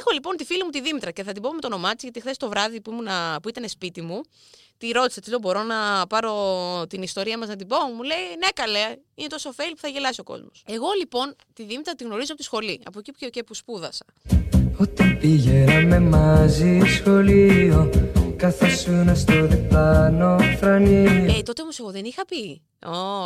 Έχω 0.00 0.10
λοιπόν 0.12 0.36
τη 0.36 0.44
φίλη 0.44 0.64
μου 0.64 0.70
τη 0.70 0.80
Δήμητρα 0.80 1.10
και 1.10 1.22
θα 1.22 1.32
την 1.32 1.42
πω 1.42 1.52
με 1.52 1.60
το 1.60 1.66
όνομά 1.66 1.94
της, 1.94 2.02
γιατί 2.02 2.20
χθες 2.20 2.36
το 2.36 2.48
βράδυ 2.48 2.80
που, 2.80 2.90
ήμουν, 2.90 3.08
που 3.42 3.48
ήταν 3.48 3.68
σπίτι 3.68 4.02
μου, 4.02 4.20
τη 4.78 4.90
ρώτησα, 4.90 5.20
της 5.20 5.28
λέω: 5.28 5.38
Μπορώ 5.38 5.62
να 5.62 6.06
πάρω 6.06 6.34
την 6.88 7.02
ιστορία 7.02 7.38
μας 7.38 7.48
να 7.48 7.56
την 7.56 7.66
πω; 7.66 7.76
Μου 7.76 8.02
λέει: 8.02 8.36
Ναι, 8.38 8.48
καλέ, 8.54 8.96
είναι 9.14 9.28
τόσο 9.28 9.50
fail 9.50 9.70
που 9.70 9.80
θα 9.80 9.88
γελάσει 9.88 10.20
ο 10.20 10.24
κόσμος. 10.24 10.62
Εγώ 10.66 10.86
λοιπόν 10.98 11.36
τη 11.52 11.62
Δήμητρα 11.62 11.94
την 11.94 12.06
γνωρίζω 12.06 12.32
από 12.32 12.40
τη 12.40 12.44
σχολή, 12.44 12.80
από 12.84 12.98
εκεί 12.98 13.30
και 13.30 13.42
που 13.42 13.54
σπούδασα. 13.54 14.04
Όταν 14.78 15.18
πήγαμε 15.18 16.00
μαζί 16.00 16.80
σχολείο 16.86 17.90
Καθόσουνα 18.42 19.14
στο 19.14 19.46
διπλάνο 19.46 20.38
φρανείο. 20.58 21.36
Ε, 21.38 21.42
τότε 21.42 21.62
όμως 21.62 21.78
εγώ 21.78 21.90
δεν 21.90 22.04
είχα 22.04 22.24
πει. 22.24 22.62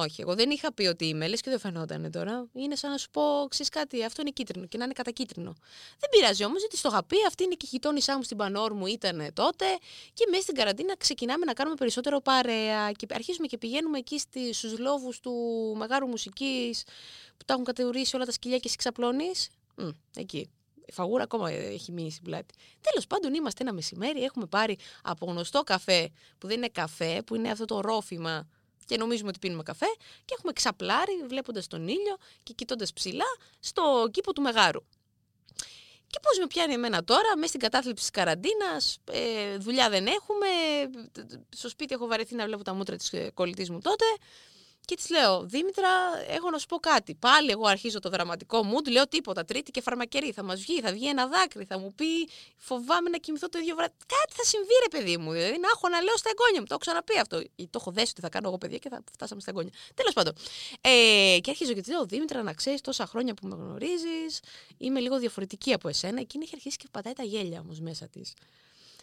Όχι, 0.02 0.20
εγώ 0.20 0.34
δεν 0.34 0.50
είχα 0.50 0.72
πει 0.74 0.86
ότι 0.86 1.06
είμαι 1.06 1.28
Λες 1.28 1.40
και 1.40 1.50
δεν 1.50 1.58
φαινόταν 1.58 2.10
τώρα. 2.10 2.46
Είναι 2.52 2.76
σαν 2.76 2.90
να 2.90 2.96
σου 2.96 3.10
πω, 3.10 3.22
ξέρεις 3.48 3.68
κάτι, 3.68 4.04
αυτό 4.04 4.20
είναι 4.20 4.30
κίτρινο 4.30 4.66
Και 4.66 4.78
να 4.78 4.84
είναι 4.84 4.92
κατακίτρινο 4.92 5.54
Δεν 5.98 6.10
πειράζει 6.10 6.44
όμως, 6.44 6.60
γιατί 6.60 6.76
στο 6.76 6.88
είχα 6.88 7.04
πει 7.04 7.16
Αυτή 7.26 7.44
είναι 7.44 7.54
και 7.54 7.66
η 7.66 7.68
γειτόνισά 7.72 8.16
μου 8.16 8.22
στην 8.22 8.36
Πανόρ 8.36 8.74
μου 8.74 8.86
ήταν 8.86 9.30
τότε. 9.32 9.64
Και 10.12 10.26
μέσα 10.30 10.42
στην 10.42 10.54
καραντίνα 10.54 10.96
ξεκινάμε 10.96 11.44
να 11.44 11.52
κάνουμε 11.52 11.76
περισσότερο 11.76 12.20
παρέα 12.20 12.92
Και 12.92 13.06
αρχίζουμε 13.14 13.46
και 13.46 13.58
πηγαίνουμε 13.58 13.98
εκεί 13.98 14.18
στους 14.52 14.78
λόγους 14.78 15.20
του 15.20 15.32
Μεγάρου 15.78 16.06
Μουσικής 16.06 16.82
Που 17.36 17.44
τα 17.44 17.52
έχουν 17.52 17.64
κατηγορήσει 17.64 18.16
όλα 18.16 18.24
τα 18.24 18.32
σκυλιά 18.32 18.56
και 18.56 18.66
εσύ 18.66 18.76
ξαπλώνεις. 18.76 19.48
Εκεί 20.16 20.50
η 20.86 20.92
φαγούρα 20.92 21.22
ακόμα 21.22 21.50
έχει 21.50 21.92
μείνει 21.92 22.10
στην 22.10 22.22
πλάτη. 22.24 22.54
Τέλος 22.80 23.06
πάντων, 23.06 23.34
είμαστε 23.34 23.62
ένα 23.62 23.72
μεσημέρι, 23.72 24.22
έχουμε 24.22 24.46
πάρει 24.46 24.78
από 25.02 25.26
γνωστό 25.26 25.62
καφέ, 25.62 26.10
που 26.38 26.46
δεν 26.46 26.56
είναι 26.56 26.68
καφέ, 26.68 27.22
που 27.26 27.34
είναι 27.34 27.50
αυτό 27.50 27.64
το 27.64 27.80
ρόφημα 27.80 28.48
και 28.84 28.96
νομίζουμε 28.96 29.28
ότι 29.28 29.38
πίνουμε 29.38 29.62
καφέ, 29.62 29.86
και 30.24 30.34
έχουμε 30.36 30.52
ξαπλάρει 30.52 31.24
βλέποντας 31.26 31.66
τον 31.66 31.88
ήλιο 31.88 32.16
και 32.42 32.52
κοιτώντας 32.52 32.92
ψηλά 32.92 33.24
στο 33.60 34.08
κήπο 34.10 34.32
του 34.32 34.42
Μεγάρου. 34.42 34.80
Και 36.06 36.18
πώς 36.22 36.38
με 36.38 36.46
πιάνει 36.46 36.72
εμένα 36.72 37.04
τώρα, 37.04 37.36
μέσα 37.36 37.48
στην 37.48 37.60
κατάθλιψη 37.60 38.02
της 38.02 38.10
καραντίνας, 38.10 38.98
ε, 39.10 39.56
δουλειά 39.56 39.90
δεν 39.90 40.06
έχουμε. 40.06 40.46
Στο 41.48 41.68
σπίτι 41.68 41.94
έχω 41.94 42.06
βαρεθεί 42.06 42.34
να 42.34 42.44
βλέπω 42.44 42.62
τα 42.62 42.74
μούτρα 42.74 42.96
της 42.96 43.12
κολλητής 43.34 43.70
μου 43.70 43.80
τότε. 43.80 44.04
Και 44.86 44.94
της 44.96 45.10
λέω, 45.10 45.42
Δήμητρα, 45.42 45.88
έχω 46.28 46.50
να 46.50 46.58
σου 46.58 46.66
πω 46.66 46.76
κάτι. 46.76 47.14
Πάλι 47.14 47.50
εγώ 47.50 47.66
αρχίζω 47.66 47.98
το 47.98 48.08
δραματικό 48.08 48.64
μου, 48.64 48.82
του 48.82 48.90
λέω 48.90 49.08
τίποτα. 49.08 49.44
Τρίτη 49.44 49.70
και 49.70 49.80
φαρμακερή. 49.80 50.32
Θα 50.32 50.42
μας 50.42 50.60
βγει, 50.60 50.80
θα 50.80 50.92
βγει 50.92 51.08
ένα 51.08 51.26
δάκρυ, 51.26 51.64
θα 51.64 51.78
μου 51.78 51.94
πει, 51.94 52.28
φοβάμαι 52.56 53.10
να 53.10 53.18
κοιμηθώ 53.18 53.48
το 53.48 53.58
ίδιο 53.58 53.74
βράδυ. 53.74 53.92
Κάτι 54.06 54.32
θα 54.34 54.44
συμβεί, 54.44 54.72
ρε 54.82 54.98
παιδί 54.98 55.16
μου. 55.16 55.32
Δηλαδή, 55.32 55.58
να 55.58 55.68
έχω 55.74 55.88
να 55.88 56.00
λέω 56.00 56.16
στα 56.16 56.30
εγγόνια 56.30 56.60
μου. 56.60 56.66
Το 56.66 56.74
έχω 56.74 56.78
ξαναπεί 56.78 57.18
αυτό. 57.18 57.40
Ή 57.56 57.68
το 57.70 57.78
έχω 57.80 57.90
δέσει 57.90 58.10
ότι 58.10 58.20
θα 58.20 58.28
κάνω 58.28 58.48
εγώ 58.48 58.58
παιδιά 58.58 58.78
και 58.78 58.88
θα 58.88 59.02
φτάσαμε 59.12 59.40
στα 59.40 59.50
εγγόνια. 59.50 59.72
Τέλος 59.94 60.12
πάντων. 60.12 60.32
Ε, 60.80 61.38
και 61.40 61.50
αρχίζω 61.50 61.72
και 61.72 61.80
της 61.80 61.90
λέω, 61.90 62.06
Δήμητρα, 62.06 62.42
να 62.42 62.52
ξέρεις 62.52 62.80
τόσα 62.80 63.06
χρόνια 63.06 63.34
που 63.34 63.46
με 63.46 63.54
γνωρίζεις, 63.54 64.40
είμαι 64.78 65.00
λίγο 65.00 65.18
διαφορετική 65.18 65.72
από 65.72 65.88
εσένα. 65.88 66.20
Εκείνη 66.20 66.44
έχει 66.44 66.54
αρχίσει 66.54 66.76
και 66.76 66.86
πατάει 66.90 67.12
τα 67.12 67.22
γέλια 67.22 67.60
όμως 67.60 67.80
μέσα 67.80 68.08
της. 68.08 68.32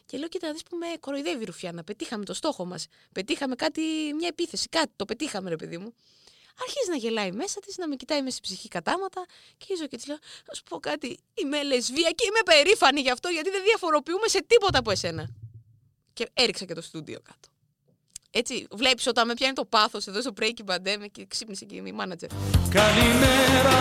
Και 0.06 0.18
λέω, 0.18 0.28
κοίτα, 0.28 0.48
να 0.48 0.54
δεις 0.54 0.64
που 0.64 0.76
με 0.78 0.86
κοροϊδεύει 1.00 1.42
η 1.42 1.46
Ρουφιάνα. 1.46 1.84
Πετύχαμε 1.84 2.26
το 2.26 2.34
στόχο 2.34 2.66
μας. 2.66 2.88
Πετύχαμε 3.12 3.56
κάτι, 3.56 3.82
μια 4.16 4.28
επίθεση, 4.28 4.68
κάτι. 4.70 4.92
Το 4.96 5.06
πετύχαμε, 5.06 5.50
ρε 5.50 5.56
παιδί 5.56 5.78
μου. 5.78 5.94
Αρχίζει 6.62 6.90
να 6.90 6.96
γελάει 6.96 7.32
μέσα 7.32 7.60
της, 7.60 7.78
να 7.78 7.88
με 7.88 7.96
κοιτάει 7.96 8.22
με 8.22 8.30
στη 8.30 8.42
ψυχή 8.42 8.68
κατάματα. 8.68 9.26
Και 9.58 9.74
ίζω 9.74 9.88
και 9.88 9.96
της 9.96 10.08
λέω: 10.08 10.18
Να 10.48 10.54
σου 10.54 10.64
πω 10.64 10.80
κάτι, 10.80 11.20
είμαι 11.34 11.64
λεσβία 11.64 12.10
και 12.10 12.26
είμαι 12.28 12.40
περήφανη 12.46 13.02
γι' 13.02 13.12
αυτό, 13.12 13.30
γιατί 13.30 13.50
δεν 13.50 13.64
διαφοροποιούμε 13.64 14.28
σε 14.28 14.44
τίποτα 14.48 14.80
από 14.80 14.92
εσένα. 14.92 15.30
Και 16.14 16.30
έριξα 16.34 16.66
και 16.66 16.74
το 16.74 16.82
στούντιο 16.82 17.20
κάτω. 17.24 17.48
Έτσι, 18.32 18.68
βλέπεις 18.72 19.08
όταν 19.08 19.28
με 19.28 19.34
πιάνει 19.34 19.54
το 19.54 19.66
πάθος 19.66 20.08
εδώ 20.08 20.22
στο 20.22 20.34
Breaking 20.40 20.66
Bad 20.66 21.06
και 21.12 21.26
ξύπνησε 21.26 21.66
και 21.66 21.76
η 21.76 21.92
μάνατζερ. 21.92 22.30
Καλημέρα, 22.70 23.80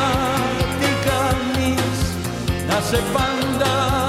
τι 0.80 1.08
κάνεις, 1.08 2.00
να 2.66 2.80
σε 2.80 3.02
πάντα 3.12 3.52
καλά. 3.62 4.01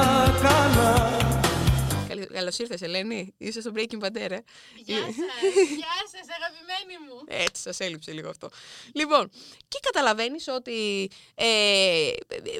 Καλώς 2.43 2.59
ήρθες, 2.59 2.81
Ελένη. 2.81 3.33
Είσαι 3.37 3.61
στο 3.61 3.71
Breaking 3.75 3.99
Bad, 3.99 4.15
ε. 4.15 4.27
Γεια 4.75 4.97
σας, 4.97 5.15
γεια 5.81 5.97
σας, 6.11 6.27
αγαπημένη 6.37 7.05
μου. 7.07 7.23
Έτσι, 7.27 7.61
σας 7.61 7.79
έλειψε 7.79 8.11
λίγο 8.11 8.29
αυτό. 8.29 8.49
Λοιπόν, 8.93 9.29
και 9.67 9.79
καταλαβαίνεις 9.81 10.47
ότι 10.47 11.09
ε, 11.35 12.11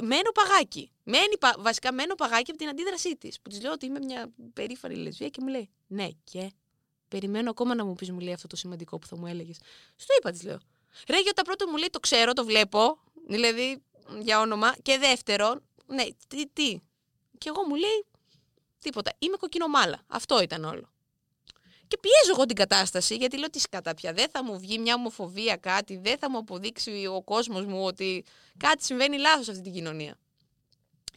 μένω 0.02 0.32
παγάκι. 0.34 0.92
Μένει, 1.04 1.36
βασικά 1.58 1.94
μένω 1.94 2.16
παγάκι 2.16 2.52
από 2.52 2.60
την 2.60 2.70
αντίδρασή 2.70 3.16
της. 3.16 3.42
Που 3.42 3.50
της 3.50 3.62
λέω 3.62 3.72
ότι 3.72 3.86
είμαι 3.86 4.00
μια 4.00 4.34
περήφανη 4.54 4.96
λεσβία 4.96 5.30
και 5.30 5.42
μου 5.42 5.48
λέει 5.48 5.70
Ναι, 5.88 6.08
και. 6.24 6.52
Περιμένω 7.08 7.50
ακόμα 7.50 7.76
να 7.76 7.86
μου 7.86 7.94
πεις, 7.94 8.12
μου 8.12 8.20
λέει 8.20 8.34
αυτό 8.34 8.48
το 8.48 8.56
σημαντικό 8.56 9.00
που 9.00 9.08
θα 9.08 9.18
μου 9.18 9.28
έλεγες. 9.28 9.60
Στο 9.96 10.14
είπα, 10.18 10.32
της 10.32 10.44
λέω. 10.44 10.60
Ρε, 11.08 11.22
για 11.22 11.34
τα 11.34 11.42
πρώτα 11.42 11.70
μου 11.70 11.78
λέει 11.78 11.90
το 11.92 12.00
ξέρω, 12.00 12.34
το 12.34 12.46
βλέπω. 12.46 13.00
Δηλαδή, 13.28 13.84
για 14.20 14.40
όνομα. 14.40 14.76
Και 14.82 14.98
δεύτερον, 14.98 15.64
ναι, 15.86 16.04
τι, 16.28 16.48
τι. 16.48 16.78
Και 17.38 17.50
εγώ 17.50 17.64
μου 17.68 17.76
λέει, 17.76 18.06
Τίποτα. 18.84 19.12
Είμαι 19.20 19.38
κοκκινομάλα. 19.38 20.04
Αυτό 20.08 20.42
ήταν 20.42 20.64
όλο. 20.64 20.92
Και 21.88 21.98
πιέζω 22.02 22.32
εγώ 22.32 22.46
την 22.46 22.56
κατάσταση, 22.56 23.16
γιατί 23.16 23.38
λέω 23.38 23.50
τι 23.50 23.60
σκατά 23.60 23.94
πια. 23.94 24.14
Δεν 24.14 24.30
θα 24.30 24.44
μου 24.44 24.60
βγει 24.60 24.80
μια 24.80 24.94
ομοφοβία 24.94 25.56
κάτι, 25.56 25.98
δεν 25.98 26.18
θα 26.18 26.30
μου 26.30 26.38
αποδείξει 26.38 27.06
ο 27.06 27.22
κόσμος 27.24 27.66
μου 27.66 27.84
ότι 27.84 28.26
κάτι 28.58 28.84
συμβαίνει 28.84 29.18
λάθος 29.18 29.46
σε 29.46 29.52
αυτή 29.52 29.64
την 29.64 29.74
κοινωνία. 29.74 30.18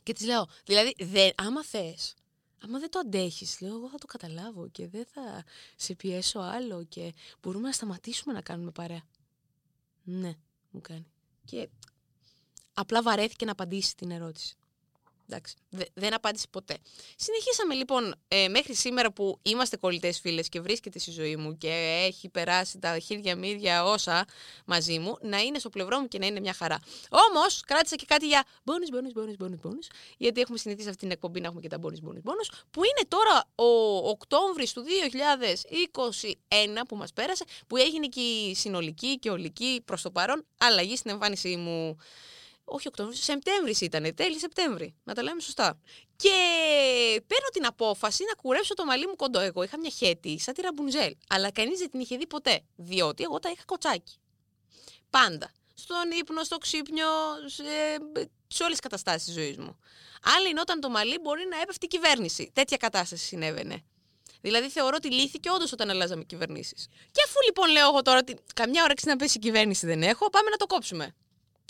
Και 0.03 0.13
της 0.13 0.27
λέω, 0.27 0.47
δηλαδή, 0.65 0.95
δεν, 0.99 1.33
άμα 1.37 1.65
θες, 1.65 2.15
άμα 2.63 2.79
δεν 2.79 2.91
το 2.91 2.99
αντέχεις, 2.99 3.61
λέω, 3.61 3.75
εγώ 3.75 3.89
θα 3.89 3.99
το 3.99 4.07
καταλάβω 4.07 4.69
και 4.69 4.89
δεν 4.89 5.07
θα 5.13 5.45
σε 5.77 5.95
πιέσω 5.95 6.39
άλλο 6.39 6.85
και 6.85 7.15
μπορούμε 7.43 7.67
να 7.67 7.73
σταματήσουμε 7.73 8.33
να 8.33 8.43
κάνουμε 8.43 8.71
παρέα. 8.71 9.03
Ναι, 10.03 10.33
μου 10.71 10.81
κάνει. 10.81 11.07
Και 11.45 11.69
απλά 12.75 13.03
βαρέθηκε 13.03 13.45
να 13.45 13.53
απαντήσει 13.53 13.97
την 13.97 14.11
ερώτηση. 14.11 14.57
Εντάξει, 15.29 15.55
δεν 15.95 16.15
απάντησε 16.15 16.47
ποτέ. 16.51 16.77
Συνεχίσαμε 17.17 17.75
λοιπόν 17.75 18.15
ε, 18.29 18.49
μέχρι 18.49 18.75
σήμερα 18.75 19.13
που 19.13 19.39
είμαστε 19.43 19.77
κολλητές 19.77 20.21
φίλες 20.21 20.49
και 20.49 20.61
βρίσκεται 20.61 20.99
στη 20.99 21.11
ζωή 21.11 21.37
μου 21.37 21.57
και 21.57 22.03
έχει 22.07 22.29
περάσει 22.29 22.79
τα 22.79 22.99
χέρια 22.99 23.37
μύδια 23.37 23.85
όσα 23.85 24.25
μαζί 24.65 24.99
μου, 24.99 25.17
να 25.21 25.39
είναι 25.39 25.59
στο 25.59 25.69
πλευρό 25.69 26.01
μου 26.01 26.09
και 26.09 26.19
να 26.19 26.27
είναι 26.27 26.41
μια 26.41 26.53
χαρά. 26.53 26.79
Όμως, 27.11 27.61
κράτησα 27.61 27.97
και 27.97 28.05
κάτι 28.09 28.27
για 28.27 28.45
bonus, 28.65 28.95
bonus, 28.95 29.23
bonus, 29.23 29.45
bonus, 29.45 29.71
bonus, 29.71 29.87
γιατί 30.17 30.41
έχουμε 30.41 30.59
συνηθίσει 30.59 30.89
αυτή 30.89 31.01
την 31.01 31.11
εκπομπή 31.11 31.41
να 31.41 31.47
έχουμε 31.47 31.61
και 31.61 31.69
τα 31.69 31.79
bonus, 31.83 32.09
bonus, 32.09 32.23
bonus, 32.25 32.49
που 32.71 32.85
είναι 32.85 33.09
τώρα 33.09 33.49
ο 33.55 33.97
Οκτώβρης 34.09 34.73
του 34.73 34.85
2021 36.79 36.83
που 36.89 36.97
μας 36.97 37.13
πέρασε, 37.13 37.45
που 37.67 37.77
έγινε 37.77 38.07
και 38.07 38.21
η 38.21 38.55
συνολική 38.55 39.19
και 39.19 39.31
ολική 39.31 39.83
προς 39.85 40.03
το 40.03 40.11
παρόν 40.11 40.45
αλλαγή 40.59 40.97
στην 40.97 41.11
εμφάνισή 41.11 41.57
μου 41.57 41.97
όχι 42.69 42.89
Οκτώβριο, 42.89 43.17
Σεπτέμβρη 43.17 43.75
ήταν, 43.81 44.15
τέλη 44.15 44.39
Σεπτέμβρη. 44.39 44.95
Να 45.05 45.15
τα 45.15 45.23
λέμε 45.23 45.41
σωστά. 45.41 45.81
Και 46.17 46.31
παίρνω 47.27 47.49
την 47.53 47.67
απόφαση 47.67 48.25
να 48.25 48.35
κουρέψω 48.35 48.75
το 48.75 48.85
μαλλί 48.85 49.07
μου 49.07 49.17
κοντό. 49.17 49.41
Εγώ 49.41 49.63
είχα 49.63 49.79
μια 49.79 49.91
χέτη 49.91 50.41
σαν 50.41 50.55
τη 50.55 50.61
ραμπουνζέλ. 50.61 51.17
Αλλά 51.29 51.51
κανείς 51.53 51.79
δεν 51.79 51.91
την 51.91 52.01
είχε 52.01 52.17
δει 52.17 52.27
ποτέ. 52.27 52.61
Διότι 52.77 53.23
εγώ 53.23 53.39
τα 53.39 53.51
είχα 53.51 53.63
κοτσάκι. 53.67 54.15
Πάντα. 55.11 55.53
στον 55.75 56.11
ύπνο, 56.19 56.43
στο 56.45 56.59
ξύπνιο, 56.59 57.07
σε, 57.47 57.63
σε 58.47 58.63
όλες 58.63 58.73
τις 58.73 58.81
καταστάσεις 58.81 59.25
της 59.25 59.35
ζωής 59.35 59.57
μου. 59.57 59.79
Αν 60.23 60.47
λυνόταν 60.47 60.81
το 60.81 60.89
μαλλί, 60.89 61.19
μπορεί 61.19 61.47
να 61.51 61.61
έπεφτε 61.61 61.85
η 61.87 61.89
κυβέρνηση. 61.89 62.51
Τέτοια 62.55 62.77
κατάσταση 62.77 63.25
συνέβαινε. 63.25 63.85
Δηλαδή 64.41 64.71
θεωρώ 64.71 64.97
ότι 64.97 65.13
λύθηκε 65.13 65.51
όντως 65.51 65.73
όταν 65.73 65.91
αλλάζαμε 65.91 66.25
κυβερνήσεις. 66.25 66.87
Και 67.13 67.23
αφού 67.25 67.37
λοιπόν 67.47 67.71
λέω 67.71 67.89
εγώ 67.89 68.03
τώρα 68.03 68.19
ότι 68.19 68.37
καμιά 68.55 68.83
όρεξη 68.83 69.07
να 69.09 69.17
πέσει 69.17 69.37
η 69.37 69.41
κυβέρνηση 69.41 69.87
δεν 69.87 70.03
έχω, 70.03 70.31
πάμε 70.31 70.51
να 70.51 70.57
το 70.57 70.67
κόψουμε. 70.67 71.15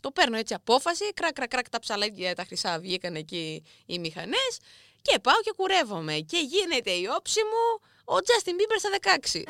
Το 0.02 0.10
παίρνω 0.10 0.36
έτσι 0.36 0.54
απόφαση, 0.54 1.12
κρακ, 1.14 1.32
κρακ, 1.32 1.48
κρακ, 1.48 1.68
τα 1.68 1.78
ψαλάκια 1.78 2.34
τα 2.34 2.44
χρυσά 2.44 2.78
βγήκαν 2.78 3.14
εκεί 3.14 3.64
οι 3.86 3.98
μηχανές 3.98 4.58
και 5.02 5.18
πάω 5.18 5.40
και 5.44 5.52
κουρεύομαι. 5.56 6.14
Και 6.14 6.38
γίνεται 6.38 6.90
η 6.90 7.08
όψη 7.16 7.40
μου 7.50 7.80
ο 8.14 8.16
Justin 8.26 8.54
Bieber 8.58 8.78
στα 8.78 8.90
16. 8.90 9.42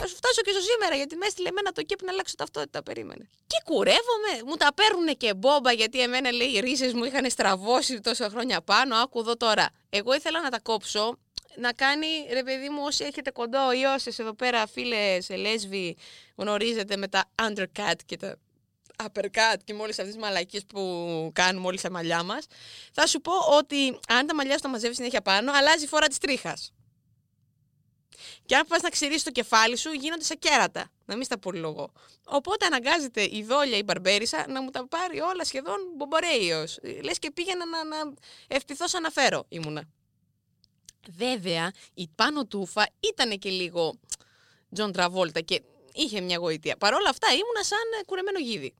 Θα 0.00 0.06
σου 0.06 0.16
φτάσω 0.16 0.40
και 0.44 0.50
στο 0.50 0.60
σήμερα, 0.60 0.94
γιατί 0.96 1.16
με 1.16 1.26
έστειλε 1.26 1.48
εμένα 1.48 1.72
το 1.72 1.82
κέπ 1.82 2.02
να 2.02 2.12
αλλάξω 2.12 2.34
ταυτότητα. 2.36 2.82
Περίμενε. 2.82 3.28
Και 3.46 3.56
κουρεύομαι, 3.64 4.32
μου 4.46 4.56
τα 4.56 4.74
παίρνουν 4.74 5.16
και 5.16 5.34
μπόμπα, 5.34 5.72
γιατί 5.72 6.00
εμένα 6.00 6.32
λέει 6.32 6.48
οι 6.48 6.60
ρίζες 6.60 6.92
μου 6.92 7.04
είχαν 7.04 7.30
στραβώσει 7.30 8.00
τόσα 8.00 8.28
χρόνια 8.28 8.60
πάνω. 8.60 8.96
Άκου 8.96 9.18
εδώ 9.18 9.36
τώρα. 9.36 9.70
Εγώ 9.90 10.14
ήθελα 10.14 10.40
να 10.40 10.50
τα 10.50 10.60
κόψω, 10.60 11.18
να 11.56 11.72
κάνει 11.72 12.06
ρε 12.32 12.42
παιδί 12.42 12.68
μου, 12.68 12.82
όσοι 12.84 13.04
έχετε 13.04 13.30
κοντό 13.30 13.72
ή 13.72 13.84
όσες 13.84 14.18
εδώ 14.18 14.34
πέρα 14.34 14.66
φίλε 14.66 15.18
λέσβοι 15.36 15.96
γνωρίζετε 16.36 16.96
με 16.96 17.08
τα 17.08 17.24
undercut 17.42 17.94
και 18.06 18.16
τα 18.16 18.36
uppercut 19.02 19.56
και 19.64 19.74
μόλι 19.74 19.90
αυτές 19.90 20.06
τις 20.06 20.16
μαλακίες 20.16 20.64
που 20.66 21.30
κάνουμε 21.34 21.66
όλοι 21.66 21.78
στα 21.78 21.90
μαλλιά 21.90 22.22
μας, 22.22 22.46
θα 22.92 23.06
σου 23.06 23.20
πω 23.20 23.32
ότι 23.58 23.98
αν 24.08 24.26
τα 24.26 24.34
μαλλιά 24.34 24.54
σου 24.54 24.62
τα 24.62 24.68
μαζεύεις 24.68 24.96
συνέχεια 24.96 25.20
πάνω, 25.20 25.52
αλλάζει 25.52 25.84
η 25.84 25.88
φορά 25.88 26.06
της 26.06 26.18
τρίχας. 26.18 26.72
Και 28.46 28.56
αν 28.56 28.66
πας 28.66 28.80
να 28.80 28.88
ξυρίσεις 28.88 29.24
το 29.24 29.30
κεφάλι 29.30 29.76
σου, 29.76 29.92
γίνονται 29.92 30.24
σε 30.24 30.34
κέρατα. 30.34 30.90
Να 31.04 31.16
μην 31.16 31.24
στα 31.24 31.38
πολυλογώ. 31.38 31.92
Οπότε 32.24 32.66
αναγκάζεται 32.66 33.22
η 33.22 33.44
δόλια, 33.48 33.76
η 33.76 33.82
μπαρμπέρισα, 33.82 34.44
να 34.48 34.62
μου 34.62 34.70
τα 34.70 34.88
πάρει 34.88 35.20
όλα 35.20 35.44
σχεδόν 35.44 35.76
μπομπορέιος. 35.96 36.78
Λες 37.02 37.18
και 37.18 37.30
πήγαινα 37.30 37.66
να, 37.66 37.84
να 37.84 37.96
ευτυθώ 38.48 38.88
σαν 38.88 39.02
να 39.02 39.10
φέρω 39.10 39.44
ήμουνα. 39.48 39.88
Βέβαια, 41.08 41.72
η 41.94 42.08
πάνω 42.14 42.46
τούφα 42.46 42.86
ήταν 43.12 43.38
και 43.38 43.50
λίγο 43.50 43.94
Τζον 44.74 44.92
Τραβόλτα 44.92 45.40
και 45.40 45.62
είχε 45.94 46.20
μια 46.20 46.36
γοητεία. 46.36 46.76
Παρ' 46.76 46.94
όλα 46.94 47.08
αυτά 47.08 47.28
ήμουνα 47.32 47.62
σαν 47.62 48.04
κουρεμένο 48.06 48.38
γίδι. 48.38 48.74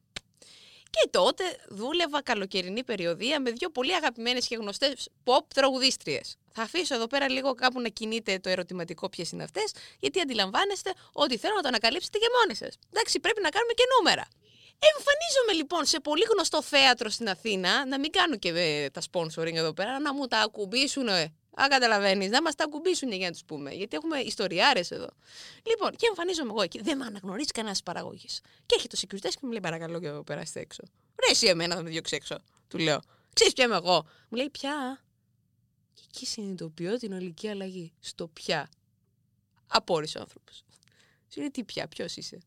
Και 0.91 1.09
τότε 1.11 1.45
δούλευα 1.69 2.23
καλοκαιρινή 2.23 2.85
περιοδεία 2.85 3.41
με 3.41 3.51
δύο 3.51 3.71
πολύ 3.71 3.95
αγαπημένες 3.95 4.47
και 4.47 4.57
γνωστές 4.57 5.09
pop 5.25 5.45
τραγουδίστριες. 5.55 6.37
Θα 6.53 6.63
αφήσω 6.63 6.95
εδώ 6.95 7.07
πέρα 7.07 7.29
λίγο 7.29 7.55
κάπου 7.55 7.81
να 7.81 7.89
κινείται 7.89 8.39
το 8.39 8.49
ερωτηματικό 8.49 9.09
ποιες 9.09 9.31
είναι 9.31 9.43
αυτές, 9.43 9.73
γιατί 10.01 10.21
αντιλαμβάνεστε 10.21 10.93
ότι 11.13 11.39
θέλω 11.39 11.55
να 11.55 11.63
το 11.63 11.69
ανακαλύψετε 11.69 12.19
και 12.19 12.27
μόνοι 12.39 12.57
σας. 12.57 12.79
Εντάξει, 12.93 13.21
πρέπει 13.21 13.43
να 13.43 13.49
κάνουμε 13.49 13.73
και 13.73 13.85
νούμερα. 13.99 14.29
Εμφανίζομαι 14.79 15.53
λοιπόν 15.53 15.85
σε 15.85 16.01
πολύ 16.01 16.25
γνωστό 16.33 16.63
θέατρο 16.63 17.09
στην 17.09 17.29
Αθήνα, 17.29 17.87
να 17.87 17.99
μην 17.99 18.11
κάνω 18.11 18.37
και 18.37 18.49
ε, 18.49 18.91
τα 18.91 19.03
sponsoring 19.11 19.55
εδώ 19.55 19.73
πέρα, 19.73 20.01
να 20.01 20.15
μου 20.15 20.27
τα 20.27 20.39
ακουμπήσουν. 20.39 21.09
Ε. 21.09 21.35
Αν 21.63 21.69
καταλαβαίνεις, 21.69 22.31
να 22.31 22.43
μας 22.43 22.55
τα 22.55 22.65
ακουμπήσουν 22.65 23.13
για 23.13 23.27
να 23.27 23.33
τους 23.33 23.45
πούμε. 23.45 23.71
Γιατί 23.71 23.97
έχουμε 23.97 24.19
ιστοριάρες 24.19 24.91
εδώ. 24.91 25.09
Λοιπόν, 25.67 25.91
και 25.91 26.07
εμφανίζομαι 26.09 26.51
εγώ 26.51 26.63
εκεί. 26.63 26.81
Δεν 26.81 26.97
με 26.97 27.05
αναγνωρίζει 27.05 27.51
κανένας 27.51 27.83
παραγωγής. 27.83 28.41
Και 28.67 28.75
έχει 28.79 28.89
το 28.89 28.99
security 29.01 29.29
και 29.31 29.39
μου 29.41 29.51
λέει: 29.51 29.61
Παρακαλώ, 29.61 30.01
και 30.01 30.11
περάστε 30.11 30.61
έξω. 30.61 30.83
Ρε, 31.25 31.31
εσύ 31.31 31.47
εμένα 31.47 31.75
θα 31.75 31.83
με 31.83 31.91
διώξει 31.91 32.17
έξω. 32.17 32.37
Του 32.69 32.79
λέω: 32.79 33.01
Ξέρεις 33.33 33.53
ποια 33.53 33.65
είμαι 33.65 33.75
εγώ. 33.75 34.07
Μου 34.29 34.37
λέει: 34.37 34.51
Πια. 34.51 35.05
Και 35.95 36.03
εκεί 36.09 36.27
συνειδητοποιώ 36.27 36.97
την 36.97 37.13
ολική 37.13 37.49
αλλαγή. 37.49 37.93
Στο 38.01 38.29
πια. 38.29 38.69
Απόρρισε 39.67 40.19
ο 40.19 40.21
άνθρωπος. 40.21 40.65
Σου 41.33 41.41
λέει: 41.41 41.51
Τι 41.51 41.65
πια, 41.65 41.89
ποιος 41.89 42.17
είσαι; 42.17 42.39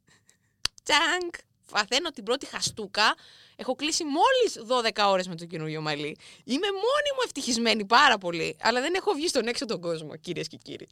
Τσάνκ 0.84 1.34
παθαίνω 1.72 2.10
την 2.10 2.24
πρώτη 2.24 2.46
χαστούκα. 2.46 3.16
Έχω 3.56 3.76
κλείσει 3.76 4.04
μόλις 4.04 4.72
12 5.04 5.10
ώρες 5.10 5.28
με 5.28 5.36
το 5.36 5.46
καινούριο 5.46 5.82
μαλλί. 5.82 6.18
Είμαι 6.44 6.68
μόνη 6.72 7.10
μου 7.16 7.22
ευτυχισμένη 7.26 7.86
πάρα 7.86 8.18
πολύ. 8.18 8.58
Αλλά 8.62 8.82
δεν 8.82 8.94
έχω 8.94 9.14
βγει 9.14 9.28
στον 9.28 9.48
έξω 9.48 9.66
τον 9.66 9.82
κόσμο, 9.82 10.16
κυρίες 10.16 10.48
και 10.48 10.58
κύριοι. 10.58 10.88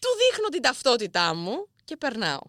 Του 0.00 0.08
δείχνω 0.18 0.48
την 0.48 0.62
ταυτότητά 0.62 1.34
μου 1.34 1.68
και 1.84 1.96
περνάω. 1.96 2.40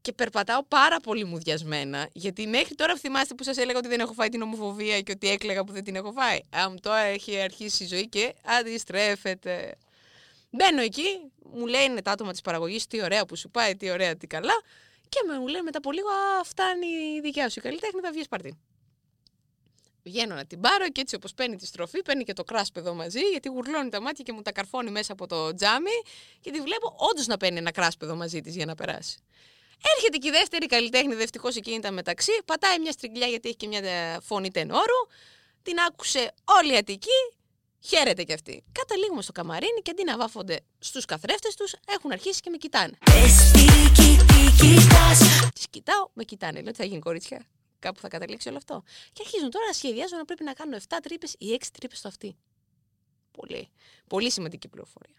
Και 0.00 0.12
περπατάω 0.12 0.64
πάρα 0.64 1.00
πολύ 1.00 1.24
μουδιασμένα, 1.24 2.08
γιατί 2.12 2.46
μέχρι 2.46 2.74
τώρα 2.74 2.96
θυμάστε 2.96 3.34
που 3.34 3.44
σας 3.44 3.56
έλεγα 3.56 3.78
ότι 3.78 3.88
δεν 3.88 4.00
έχω 4.00 4.12
φάει 4.12 4.28
την 4.28 4.42
ομοφοβία 4.42 5.00
και 5.00 5.12
ότι 5.12 5.28
έκλαιγα 5.28 5.64
που 5.64 5.72
δεν 5.72 5.84
την 5.84 5.96
έχω 5.96 6.12
φάει. 6.12 6.40
Αμ, 6.50 6.74
τώρα 6.80 6.98
έχει 6.98 7.40
αρχίσει 7.40 7.84
η 7.84 7.86
ζωή 7.86 8.08
και 8.08 8.34
αντιστρέφεται. 8.44 9.76
Μπαίνω 10.50 10.80
εκεί, 10.80 11.30
μου 11.52 11.66
λένε 11.66 12.02
τα 12.02 12.10
άτομα 12.10 12.32
της 12.32 12.40
παραγωγής, 12.40 12.86
τι 12.86 13.02
ωραία 13.02 13.26
που 13.26 13.36
σου 13.36 13.50
πάει, 13.50 13.76
τι 13.76 13.90
ωραία, 13.90 14.16
τι 14.16 14.26
καλά. 14.26 14.54
Και 15.08 15.20
με 15.26 15.38
μου 15.38 15.46
λένε 15.46 15.62
μετά 15.62 15.78
από 15.78 15.92
λίγο, 15.92 16.08
Α, 16.08 16.44
φτάνει 16.44 16.86
η 16.86 17.20
δικιά 17.20 17.48
σου 17.48 17.58
η 17.58 17.62
καλλιτέχνη, 17.62 18.00
θα 18.00 18.12
βγεις 18.12 18.28
παρτί. 18.28 18.58
Βγαίνω 20.02 20.34
να 20.34 20.44
την 20.46 20.60
πάρω 20.60 20.88
και 20.88 21.00
έτσι 21.00 21.14
όπως 21.14 21.34
παίρνει 21.34 21.56
τη 21.56 21.66
στροφή, 21.66 22.02
παίρνει 22.02 22.24
και 22.24 22.32
το 22.32 22.44
κράσπεδο 22.44 22.94
μαζί, 22.94 23.20
γιατί 23.20 23.48
γουρλώνει 23.48 23.88
τα 23.88 24.00
μάτια 24.00 24.24
και 24.24 24.32
μου 24.32 24.42
τα 24.42 24.52
καρφώνει 24.52 24.90
μέσα 24.90 25.12
από 25.12 25.26
το 25.26 25.54
τζάμι 25.54 25.96
και 26.40 26.50
τη 26.50 26.60
βλέπω 26.60 26.94
όντως 27.10 27.26
να 27.26 27.36
παίρνει 27.36 27.58
ένα 27.58 27.70
κράσπεδο 27.70 28.14
μαζί 28.16 28.40
της 28.40 28.56
για 28.56 28.66
να 28.66 28.74
περάσει. 28.74 29.18
Έρχεται 29.96 30.16
και 30.16 30.28
η 30.28 30.30
δεύτερη 30.30 30.66
καλλιτέχνη, 30.66 31.14
δευτυχώ 31.14 31.48
εκείνη 31.48 31.80
τα 31.80 31.90
μεταξύ, 31.90 32.32
πατάει 32.44 32.78
μια 32.78 32.92
στριγκλιά 32.92 33.26
γιατί 33.26 33.48
έχει 33.48 33.56
και 33.56 33.66
μια 33.66 33.78
ε, 33.78 34.20
φωνή 34.20 34.50
τενόρου. 34.50 35.00
Την 35.62 35.78
άκουσε 35.88 36.32
όλη 36.44 36.72
η 36.72 36.76
Αττική 36.76 37.35
Χαίρεται 37.86 38.24
κι 38.24 38.32
αυτή. 38.32 38.64
Καταλήγουμε 38.72 39.22
στο 39.22 39.32
καμαρίνι 39.32 39.80
και 39.82 39.90
αντί 39.90 40.04
να 40.04 40.16
βάφονται 40.16 40.60
στους 40.78 41.04
καθρέφτες 41.04 41.54
τους, 41.54 41.74
έχουν 41.86 42.12
αρχίσει 42.12 42.40
και 42.40 42.50
με 42.50 42.56
κοιτάνε. 42.56 42.98
Τις 45.54 45.66
κοιτάω, 45.70 46.08
με 46.12 46.24
κοιτάνε. 46.24 46.60
Λέω 46.60 46.72
τι 46.72 46.78
θα 46.78 46.84
γίνει, 46.84 47.00
κορίτσια; 47.00 47.46
Κάπου 47.78 48.00
θα 48.00 48.08
καταλήξει 48.08 48.48
όλο 48.48 48.56
αυτό. 48.56 48.82
Και 49.12 49.22
αρχίζουν 49.24 49.50
τώρα 49.50 49.66
να 49.66 49.72
σχεδιάζουν 49.72 50.18
να 50.18 50.24
πρέπει 50.24 50.44
να 50.44 50.52
κάνουν 50.52 50.80
7 50.88 50.96
τρύπες 51.02 51.34
ή 51.38 51.58
6 51.60 51.64
τρύπες 51.72 51.98
στο 51.98 52.08
αυτή. 52.08 52.36
Πολύ. 53.30 53.68
Πολύ 54.06 54.30
σημαντική 54.30 54.68
πληροφορία. 54.68 55.16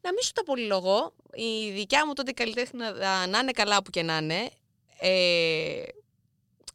Να 0.00 0.12
μην 0.12 0.22
σου 0.22 0.32
τα 0.32 0.44
πολυλογώ. 0.44 1.12
Η 1.34 1.70
δικιά 1.70 2.06
μου 2.06 2.12
τότε 2.12 2.32
καλλιτέχνη 2.32 2.78
να, 2.78 3.26
να 3.26 3.38
είναι 3.38 3.52
καλά 3.52 3.82
που 3.82 3.90
και 3.90 4.02
να 4.02 4.16
είναι. 4.16 4.50
Ε, 4.98 5.82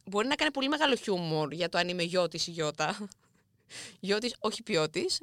μπορεί 0.04 0.26
να 0.26 0.34
κάνει 0.34 0.50
πολύ 0.50 0.68
μεγάλο 0.68 0.94
χιούμορ 0.94 1.52
για 1.52 1.68
το 1.68 1.78
αν 1.78 1.88
είμαι 1.88 2.02
γιος 2.02 2.46
ή 2.46 2.50
γιώτα 2.50 3.08
γιώτης, 4.00 4.34
όχι 4.38 4.62
ποιότης, 4.62 5.20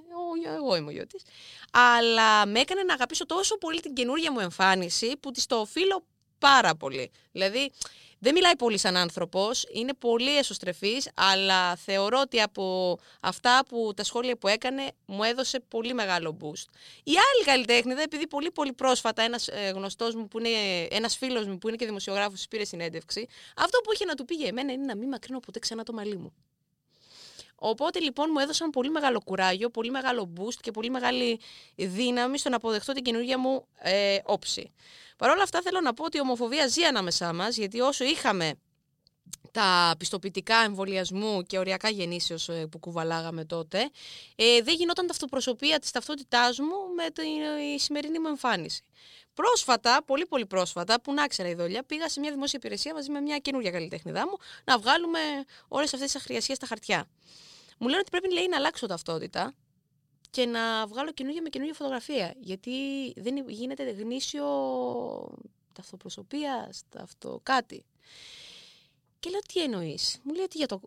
εγώ 0.56 0.76
είμαι 0.76 0.88
ο 0.88 0.92
γιώτης, 0.92 1.24
αλλά 1.72 2.46
με 2.46 2.60
έκανε 2.60 2.84
να 2.84 2.94
αγαπήσω 2.94 3.26
τόσο 3.26 3.58
πολύ 3.58 3.80
την 3.80 3.94
καινούργια 3.94 4.32
μου 4.32 4.40
εμφάνιση 4.40 5.18
που 5.20 5.32
της 5.32 5.46
το 5.46 5.56
οφείλω 5.56 6.06
πάρα 6.40 6.76
πολύ. 6.76 7.12
Δηλαδή, 7.32 7.72
δεν 8.20 8.34
μιλάει 8.34 8.56
πολύ 8.56 8.78
σαν 8.78 8.98
άνθρωπος, 8.98 9.66
είναι 9.74 9.94
πολύ 9.94 10.38
εσωστρεφής, 10.38 11.10
αλλά 11.16 11.76
θεωρώ 11.76 12.20
ότι 12.20 12.42
από 12.42 12.98
αυτά 13.22 13.64
που 13.70 13.92
τα 13.96 14.04
σχόλια 14.04 14.38
που 14.38 14.48
έκανε 14.48 14.92
μου 15.06 15.24
έδωσε 15.24 15.60
πολύ 15.60 15.94
μεγάλο 15.94 16.38
boost. 16.42 16.66
Η 17.04 17.12
άλλη 17.12 17.44
καλλιτέχνη, 17.46 18.02
επειδή 18.02 18.28
πολύ 18.28 18.52
πολύ 18.52 18.74
πρόσφατα 18.74 19.22
ένας 19.22 19.48
ε, 19.48 19.72
γνωστός 19.76 20.16
μου, 20.16 20.28
που 20.28 20.40
είναι, 20.40 20.50
ένας 20.90 21.18
φίλος 21.18 21.48
μου 21.48 21.58
που 21.58 21.68
είναι 21.68 21.78
και 21.78 21.86
δημοσιογράφος, 21.86 22.48
πήρε 22.48 22.64
συνέντευξη, 22.64 23.28
αυτό 23.56 23.80
που 23.80 23.94
είχε 23.94 24.06
να 24.06 24.14
του 24.16 24.26
πει 24.26 24.36
για 24.36 24.48
εμένα 24.48 24.72
είναι 24.72 24.86
να 24.86 24.96
μην 24.96 25.08
μακρύνω 25.08 25.40
ποτέ 25.40 25.60
ξανά 25.60 25.84
το 25.84 25.94
μαλλί 25.94 26.18
μου. 26.18 26.34
Οπότε 27.56 28.00
λοιπόν 28.00 28.30
μου 28.34 28.40
έδωσαν 28.40 28.70
πολύ 28.70 28.90
μεγάλο 28.90 29.22
κουράγιο, 29.22 29.70
πολύ 29.70 29.92
μεγάλο 29.92 30.34
boost 30.38 30.58
και 30.62 30.72
πολύ 30.72 30.90
μεγάλη 30.90 31.40
δύναμη 31.76 32.38
στο 32.38 32.50
να 32.50 32.56
αποδεχτώ 32.56 32.94
την 32.94 33.04
καινούργια 33.04 33.40
μου 33.40 33.68
ε, 33.80 34.18
όψη. 34.24 34.72
Παρ' 35.18 35.30
όλα 35.30 35.44
αυτά 35.44 35.62
θέλω 35.62 35.82
να 35.82 35.94
πω 35.94 36.04
ότι 36.04 36.18
η 36.18 36.20
ομοφοβία 36.20 36.68
ζει 36.68 36.84
ανάμεσά 36.84 37.34
μας, 37.34 37.58
γιατί 37.58 37.80
όσο 37.80 38.04
είχαμε 38.04 38.54
τα 39.52 39.96
πιστοποιητικά 39.98 40.56
εμβολιασμού 40.56 41.44
και 41.44 41.58
οριακά 41.58 41.90
γεννήσεως 41.90 42.50
ε, 42.50 42.68
που 42.72 42.80
κουβαλάγαμε 42.80 43.46
τότε, 43.46 43.90
ε, 44.36 44.62
δεν 44.62 44.76
γινόταν 44.76 45.08
ταυτοπροσωπία 45.08 45.80
της 45.80 45.92
ταυτότητάς 45.92 46.60
μου 46.60 46.94
με 46.96 47.10
τη 47.10 47.28
η 47.76 47.80
σημερινή 47.80 48.20
μου 48.20 48.28
εμφάνιση. 48.28 48.84
Πρόσφατα, 49.34 50.04
πολύ 50.06 50.26
πολύ 50.26 50.46
πρόσφατα, 50.46 51.02
που 51.02 51.14
να 51.14 51.28
ξέρα 51.28 51.50
η 51.50 51.54
δόλια, 51.54 51.84
πήγα 51.84 52.10
σε 52.10 52.20
μια 52.20 52.32
δημόσια 52.32 52.60
υπηρεσία 52.64 52.94
μαζί 52.94 53.12
με 53.12 53.22
μια 53.22 53.38
καινούργια 53.38 53.72
καλλιτέχνηδά 53.72 54.28
μου 54.28 54.38
να 54.64 54.78
βγάλουμε 54.80 55.20
όλες 55.68 55.94
αυτές 55.94 56.12
τις 56.12 56.22
αχριασίες 56.22 56.58
στα 56.58 56.68
χαρτιά. 56.68 57.08
Μου 57.78 57.88
λένε 57.88 58.00
ότι 58.00 58.10
πρέπει 58.10 58.34
λέει, 58.34 58.48
να 58.48 58.58
αλλάξω 58.58 58.88
ταυτότητα 58.88 59.54
και 60.30 60.46
να 60.46 60.88
βγάλω 60.88 61.12
καινούργια 61.12 61.42
με 61.42 61.50
καινούργια 61.50 61.76
φωτογραφία. 61.76 62.34
Γιατί 62.40 62.72
δεν 63.16 63.50
γίνεται 63.50 63.92
γνήσιο 63.92 64.46
ταυτοπροσωπία, 65.74 66.70
αυτό 66.98 67.40
κάτι. 67.44 67.86
Και 69.20 69.30
λέω 69.30 69.40
τι 69.40 69.62
εννοείς; 69.64 70.20
Μου 70.24 70.34
λέει 70.34 70.44
ότι 70.44 70.58
για 70.58 70.68
το 70.68 70.82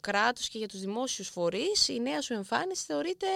κράτος 0.00 0.48
και 0.48 0.58
για 0.58 0.68
τους 0.68 0.80
δημόσιους 0.80 1.28
φορείς 1.28 1.88
η 1.88 2.00
νέα 2.00 2.20
σου 2.20 2.32
εμφάνιση 2.32 2.84
θεωρείται 2.84 3.26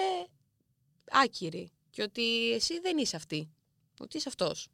άκυρη. 1.10 1.70
Και 1.90 2.02
ότι 2.02 2.52
εσύ 2.52 2.80
δεν 2.80 2.98
είσαι 2.98 3.16
αυτή. 3.16 3.50
Ότι 4.00 4.16
είσαι 4.16 4.28
αυτός. 4.28 4.68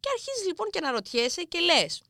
Και 0.00 0.08
αρχίζεις 0.12 0.46
λοιπόν 0.46 0.70
και 0.70 0.80
να 0.80 0.90
ρωτιέσαι 0.90 1.42
και 1.42 1.58
λες. 1.60 2.02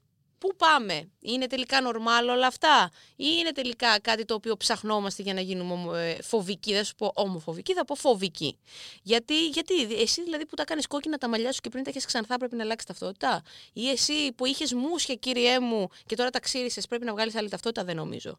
Πού 0.44 0.56
πάμε, 0.56 1.10
είναι 1.20 1.46
τελικά 1.46 1.80
νορμάλ 1.80 2.28
όλα 2.28 2.46
αυτά, 2.46 2.90
ή 3.16 3.26
είναι 3.38 3.52
τελικά 3.52 4.00
κάτι 4.00 4.24
το 4.24 4.34
οποίο 4.34 4.56
ψαχνόμαστε 4.56 5.22
για 5.22 5.34
να 5.34 5.40
γίνουμε 5.40 6.00
ε, 6.00 6.22
φοβικοί; 6.22 6.72
Δεν 6.72 6.84
σου 6.84 6.94
πω 6.94 7.12
ομοφοβικοί, 7.14 7.72
θα 7.74 7.84
πω 7.84 7.94
φοβικοί. 7.94 8.58
Γιατί, 9.02 9.46
γιατί 9.48 9.82
εσύ 9.82 10.22
δηλαδή 10.22 10.46
που 10.46 10.54
τα 10.56 10.64
κάνεις 10.64 10.86
κόκκινα 10.86 11.18
τα 11.18 11.28
μαλλιά 11.28 11.52
σου 11.52 11.60
και 11.60 11.68
πριν 11.68 11.84
τα 11.84 11.90
έχεις 11.90 12.04
ξανθά 12.04 12.36
πρέπει 12.36 12.56
να 12.56 12.62
αλλάξεις 12.62 12.86
ταυτότητα; 12.86 13.42
Ή 13.72 13.88
εσύ 13.88 14.32
που 14.32 14.46
είχες 14.46 14.72
μουσια, 14.72 15.14
κύριέ 15.14 15.60
μου, 15.60 15.88
και 16.06 16.16
τώρα 16.16 16.30
τα 16.30 16.40
ξύρισες 16.40 16.86
πρέπει 16.86 17.04
να 17.04 17.12
βγάλεις 17.12 17.34
άλλη 17.34 17.48
ταυτότητα; 17.48 17.84
Δεν 17.84 17.96
νομίζω. 17.96 18.38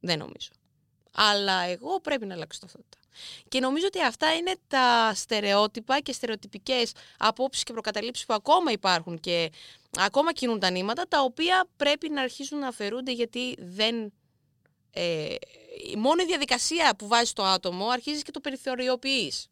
Δεν 0.00 0.18
νομίζω. 0.18 0.50
Αλλά 1.14 1.62
εγώ 1.62 2.00
πρέπει 2.00 2.26
να 2.26 2.34
αλλάξω 2.34 2.60
ταυτότητα. 2.60 2.98
Και 3.48 3.60
νομίζω 3.60 3.86
ότι 3.86 4.02
αυτά 4.02 4.34
είναι 4.34 4.54
τα 4.68 5.12
στερεότυπα 5.14 6.00
και 6.00 6.12
στερεοτυπικές 6.12 6.92
απόψεις 7.18 7.62
και 7.62 7.72
προκαταλήψεις 7.72 8.26
που 8.26 8.34
ακόμα 8.34 8.70
υπάρχουν 8.70 9.20
και 9.20 9.50
ακόμα 9.98 10.32
κινούν 10.32 10.58
τα 10.58 10.70
νήματα, 10.70 11.08
τα 11.08 11.22
οποία 11.22 11.68
πρέπει 11.76 12.08
να 12.08 12.22
αρχίσουν 12.22 12.58
να 12.58 12.68
αφαιρούνται 12.68 13.12
γιατί 13.12 13.56
δεν... 13.58 14.12
Ε, 14.94 15.34
μόνο 15.96 16.22
η 16.22 16.26
διαδικασία 16.26 16.94
που 16.98 17.06
βάζεις 17.06 17.32
το 17.32 17.44
άτομο 17.44 17.88
αρχίζεις 17.88 18.22
και 18.22 18.30
το 18.30 18.40
περιθωριοποιείς. 18.40 19.46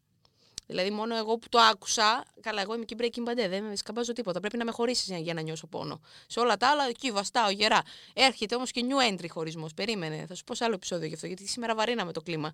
Δηλαδή, 0.67 0.91
μόνο 0.91 1.17
εγώ 1.17 1.39
που 1.39 1.49
το 1.49 1.59
άκουσα, 1.59 2.25
καλά, 2.41 2.61
εγώ 2.61 2.75
είμαι 2.75 2.85
και 2.85 2.97
breaking 2.99 3.29
bad, 3.29 3.49
δεν 3.49 3.65
με 3.65 3.77
σκαμπάζω 3.77 4.13
τίποτα. 4.13 4.41
Πρέπει 4.41 4.57
να 4.57 4.65
με 4.65 4.71
χωρίσεις 4.71 5.19
για 5.19 5.35
να 5.35 5.41
νιώσω 5.41 5.67
πόνο. 5.67 6.01
Σε 6.27 6.41
όλα 6.41 6.57
τα 6.57 6.69
άλλα, 6.69 6.89
εκεί 6.89 7.11
βαστάω 7.11 7.51
γερά. 7.51 7.83
Έρχεται 8.15 8.55
όμως 8.55 8.71
και 8.71 8.85
new 8.89 9.13
entry 9.13 9.27
χωρισμός. 9.29 9.75
Περίμενε, 9.75 10.27
θα 10.29 10.35
σου 10.35 10.45
πω 10.45 10.55
σε 10.55 10.65
άλλο 10.65 10.75
επεισόδιο 10.75 11.07
γι' 11.09 11.15
αυτό, 11.15 11.27
γιατί 11.27 11.47
σήμερα 11.47 11.75
βαρύναμε 11.75 12.13
το 12.13 12.23
κλίμα. 12.23 12.53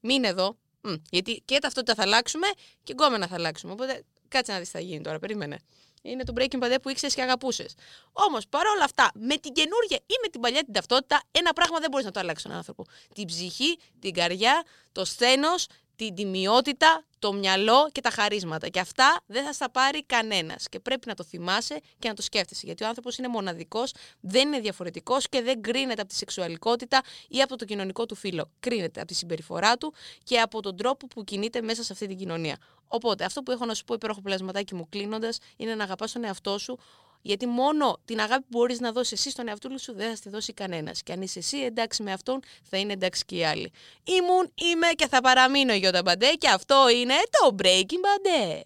Μην 0.00 0.24
εδώ, 0.24 0.56
μ, 0.80 0.92
γιατί 1.10 1.42
και 1.44 1.58
ταυτότητα 1.58 1.94
θα 1.94 2.02
αλλάξουμε 2.02 2.46
και 2.82 2.92
γκόμενα 2.92 3.26
θα 3.26 3.34
αλλάξουμε. 3.34 3.72
Οπότε 3.72 4.04
κάτσε 4.28 4.52
να 4.52 4.58
δεις 4.58 4.66
τι 4.66 4.72
θα 4.72 4.80
γίνει 4.80 5.00
τώρα, 5.00 5.18
περίμενε. 5.18 5.58
Είναι 6.02 6.24
το 6.24 6.32
breaking 6.36 6.62
bad 6.62 6.76
που 6.82 6.88
ήξερες 6.88 7.14
και 7.14 7.22
αγαπούσες. 7.22 7.74
Όμως 8.12 8.48
παρόλα 8.48 8.84
αυτά, 8.84 9.10
με 9.14 9.36
την 9.36 9.52
καινούργια 9.52 9.96
ή 9.96 10.14
με 10.22 10.28
την 10.28 10.40
παλιά 10.40 10.64
την 10.64 10.72
ταυτότητα, 10.72 11.22
ένα 11.30 11.52
πράγμα 11.52 11.78
δεν 11.78 11.90
μπορείς 11.90 12.06
να 12.06 12.12
το 12.12 12.20
αλλάξεις 12.20 12.46
τον 12.46 12.56
άνθρωπο. 12.56 12.84
Την 13.14 13.26
ψυχή, 13.26 13.78
την 14.00 14.12
καρδιά, 14.12 14.64
το 14.92 15.04
σθένος, 15.04 15.66
την 16.04 16.14
τιμιότητα, 16.14 17.04
το 17.18 17.32
μυαλό 17.32 17.88
και 17.92 18.00
τα 18.00 18.10
χαρίσματα. 18.10 18.68
Και 18.68 18.80
αυτά 18.80 19.20
δεν 19.26 19.44
θα 19.44 19.52
στα 19.52 19.70
πάρει 19.70 20.04
κανένας. 20.04 20.68
Και 20.68 20.80
πρέπει 20.80 21.08
να 21.08 21.14
το 21.14 21.24
θυμάσαι 21.24 21.80
και 21.98 22.08
να 22.08 22.14
το 22.14 22.22
σκέφτεσαι. 22.22 22.62
Γιατί 22.64 22.84
ο 22.84 22.86
άνθρωπος 22.86 23.18
είναι 23.18 23.28
μοναδικός, 23.28 23.92
δεν 24.20 24.48
είναι 24.48 24.60
διαφορετικός 24.60 25.28
και 25.28 25.42
δεν 25.42 25.62
κρίνεται 25.62 26.00
από 26.00 26.10
τη 26.10 26.16
σεξουαλικότητα 26.16 27.00
ή 27.28 27.40
από 27.42 27.56
το 27.56 27.64
κοινωνικό 27.64 28.06
του 28.06 28.14
φύλλο. 28.14 28.50
Κρίνεται 28.60 29.00
από 29.00 29.08
τη 29.08 29.14
συμπεριφορά 29.14 29.76
του 29.76 29.94
και 30.24 30.40
από 30.40 30.62
τον 30.62 30.76
τρόπο 30.76 31.06
που 31.06 31.24
κινείται 31.24 31.60
μέσα 31.60 31.82
σε 31.82 31.92
αυτή 31.92 32.06
την 32.06 32.16
κοινωνία. 32.16 32.56
Οπότε, 32.88 33.24
αυτό 33.24 33.42
που 33.42 33.50
έχω 33.50 33.64
να 33.64 33.74
σου 33.74 33.84
πω 33.84 33.94
υπέροχο 33.94 34.20
πλασματάκι 34.20 34.74
μου 34.74 34.88
κλείνοντας 34.88 35.38
είναι 35.56 35.74
να 35.74 35.84
αγαπάς 35.84 36.12
τον 36.12 36.24
εαυτό 36.24 36.58
σου 36.58 36.78
γιατί 37.22 37.46
μόνο 37.46 37.98
την 38.04 38.20
αγάπη 38.20 38.40
που 38.40 38.58
μπορείς 38.58 38.80
να 38.80 38.92
δώσεις 38.92 39.12
εσύ 39.12 39.30
στον 39.30 39.48
εαυτό 39.48 39.78
σου 39.78 39.94
δεν 39.94 40.14
θα 40.14 40.22
τη 40.22 40.28
δώσει 40.28 40.52
κανένας. 40.52 41.02
Και 41.02 41.12
αν 41.12 41.22
είσαι 41.22 41.38
εσύ 41.38 41.58
εντάξει 41.58 42.02
με 42.02 42.12
αυτόν, 42.12 42.40
θα 42.62 42.76
είναι 42.76 42.92
εντάξει 42.92 43.24
και 43.24 43.36
οι 43.36 43.44
άλλοι. 43.44 43.72
Ήμουν, 44.04 44.52
είμαι 44.54 44.86
και 44.96 45.08
θα 45.08 45.20
παραμείνω 45.20 45.74
η 45.74 45.78
Γιώτα 45.78 46.02
Μπαντέ 46.02 46.32
και 46.38 46.48
αυτό 46.48 46.88
είναι 46.88 47.14
το 47.30 47.54
Breaking 47.62 47.82
Bad. 47.82 48.62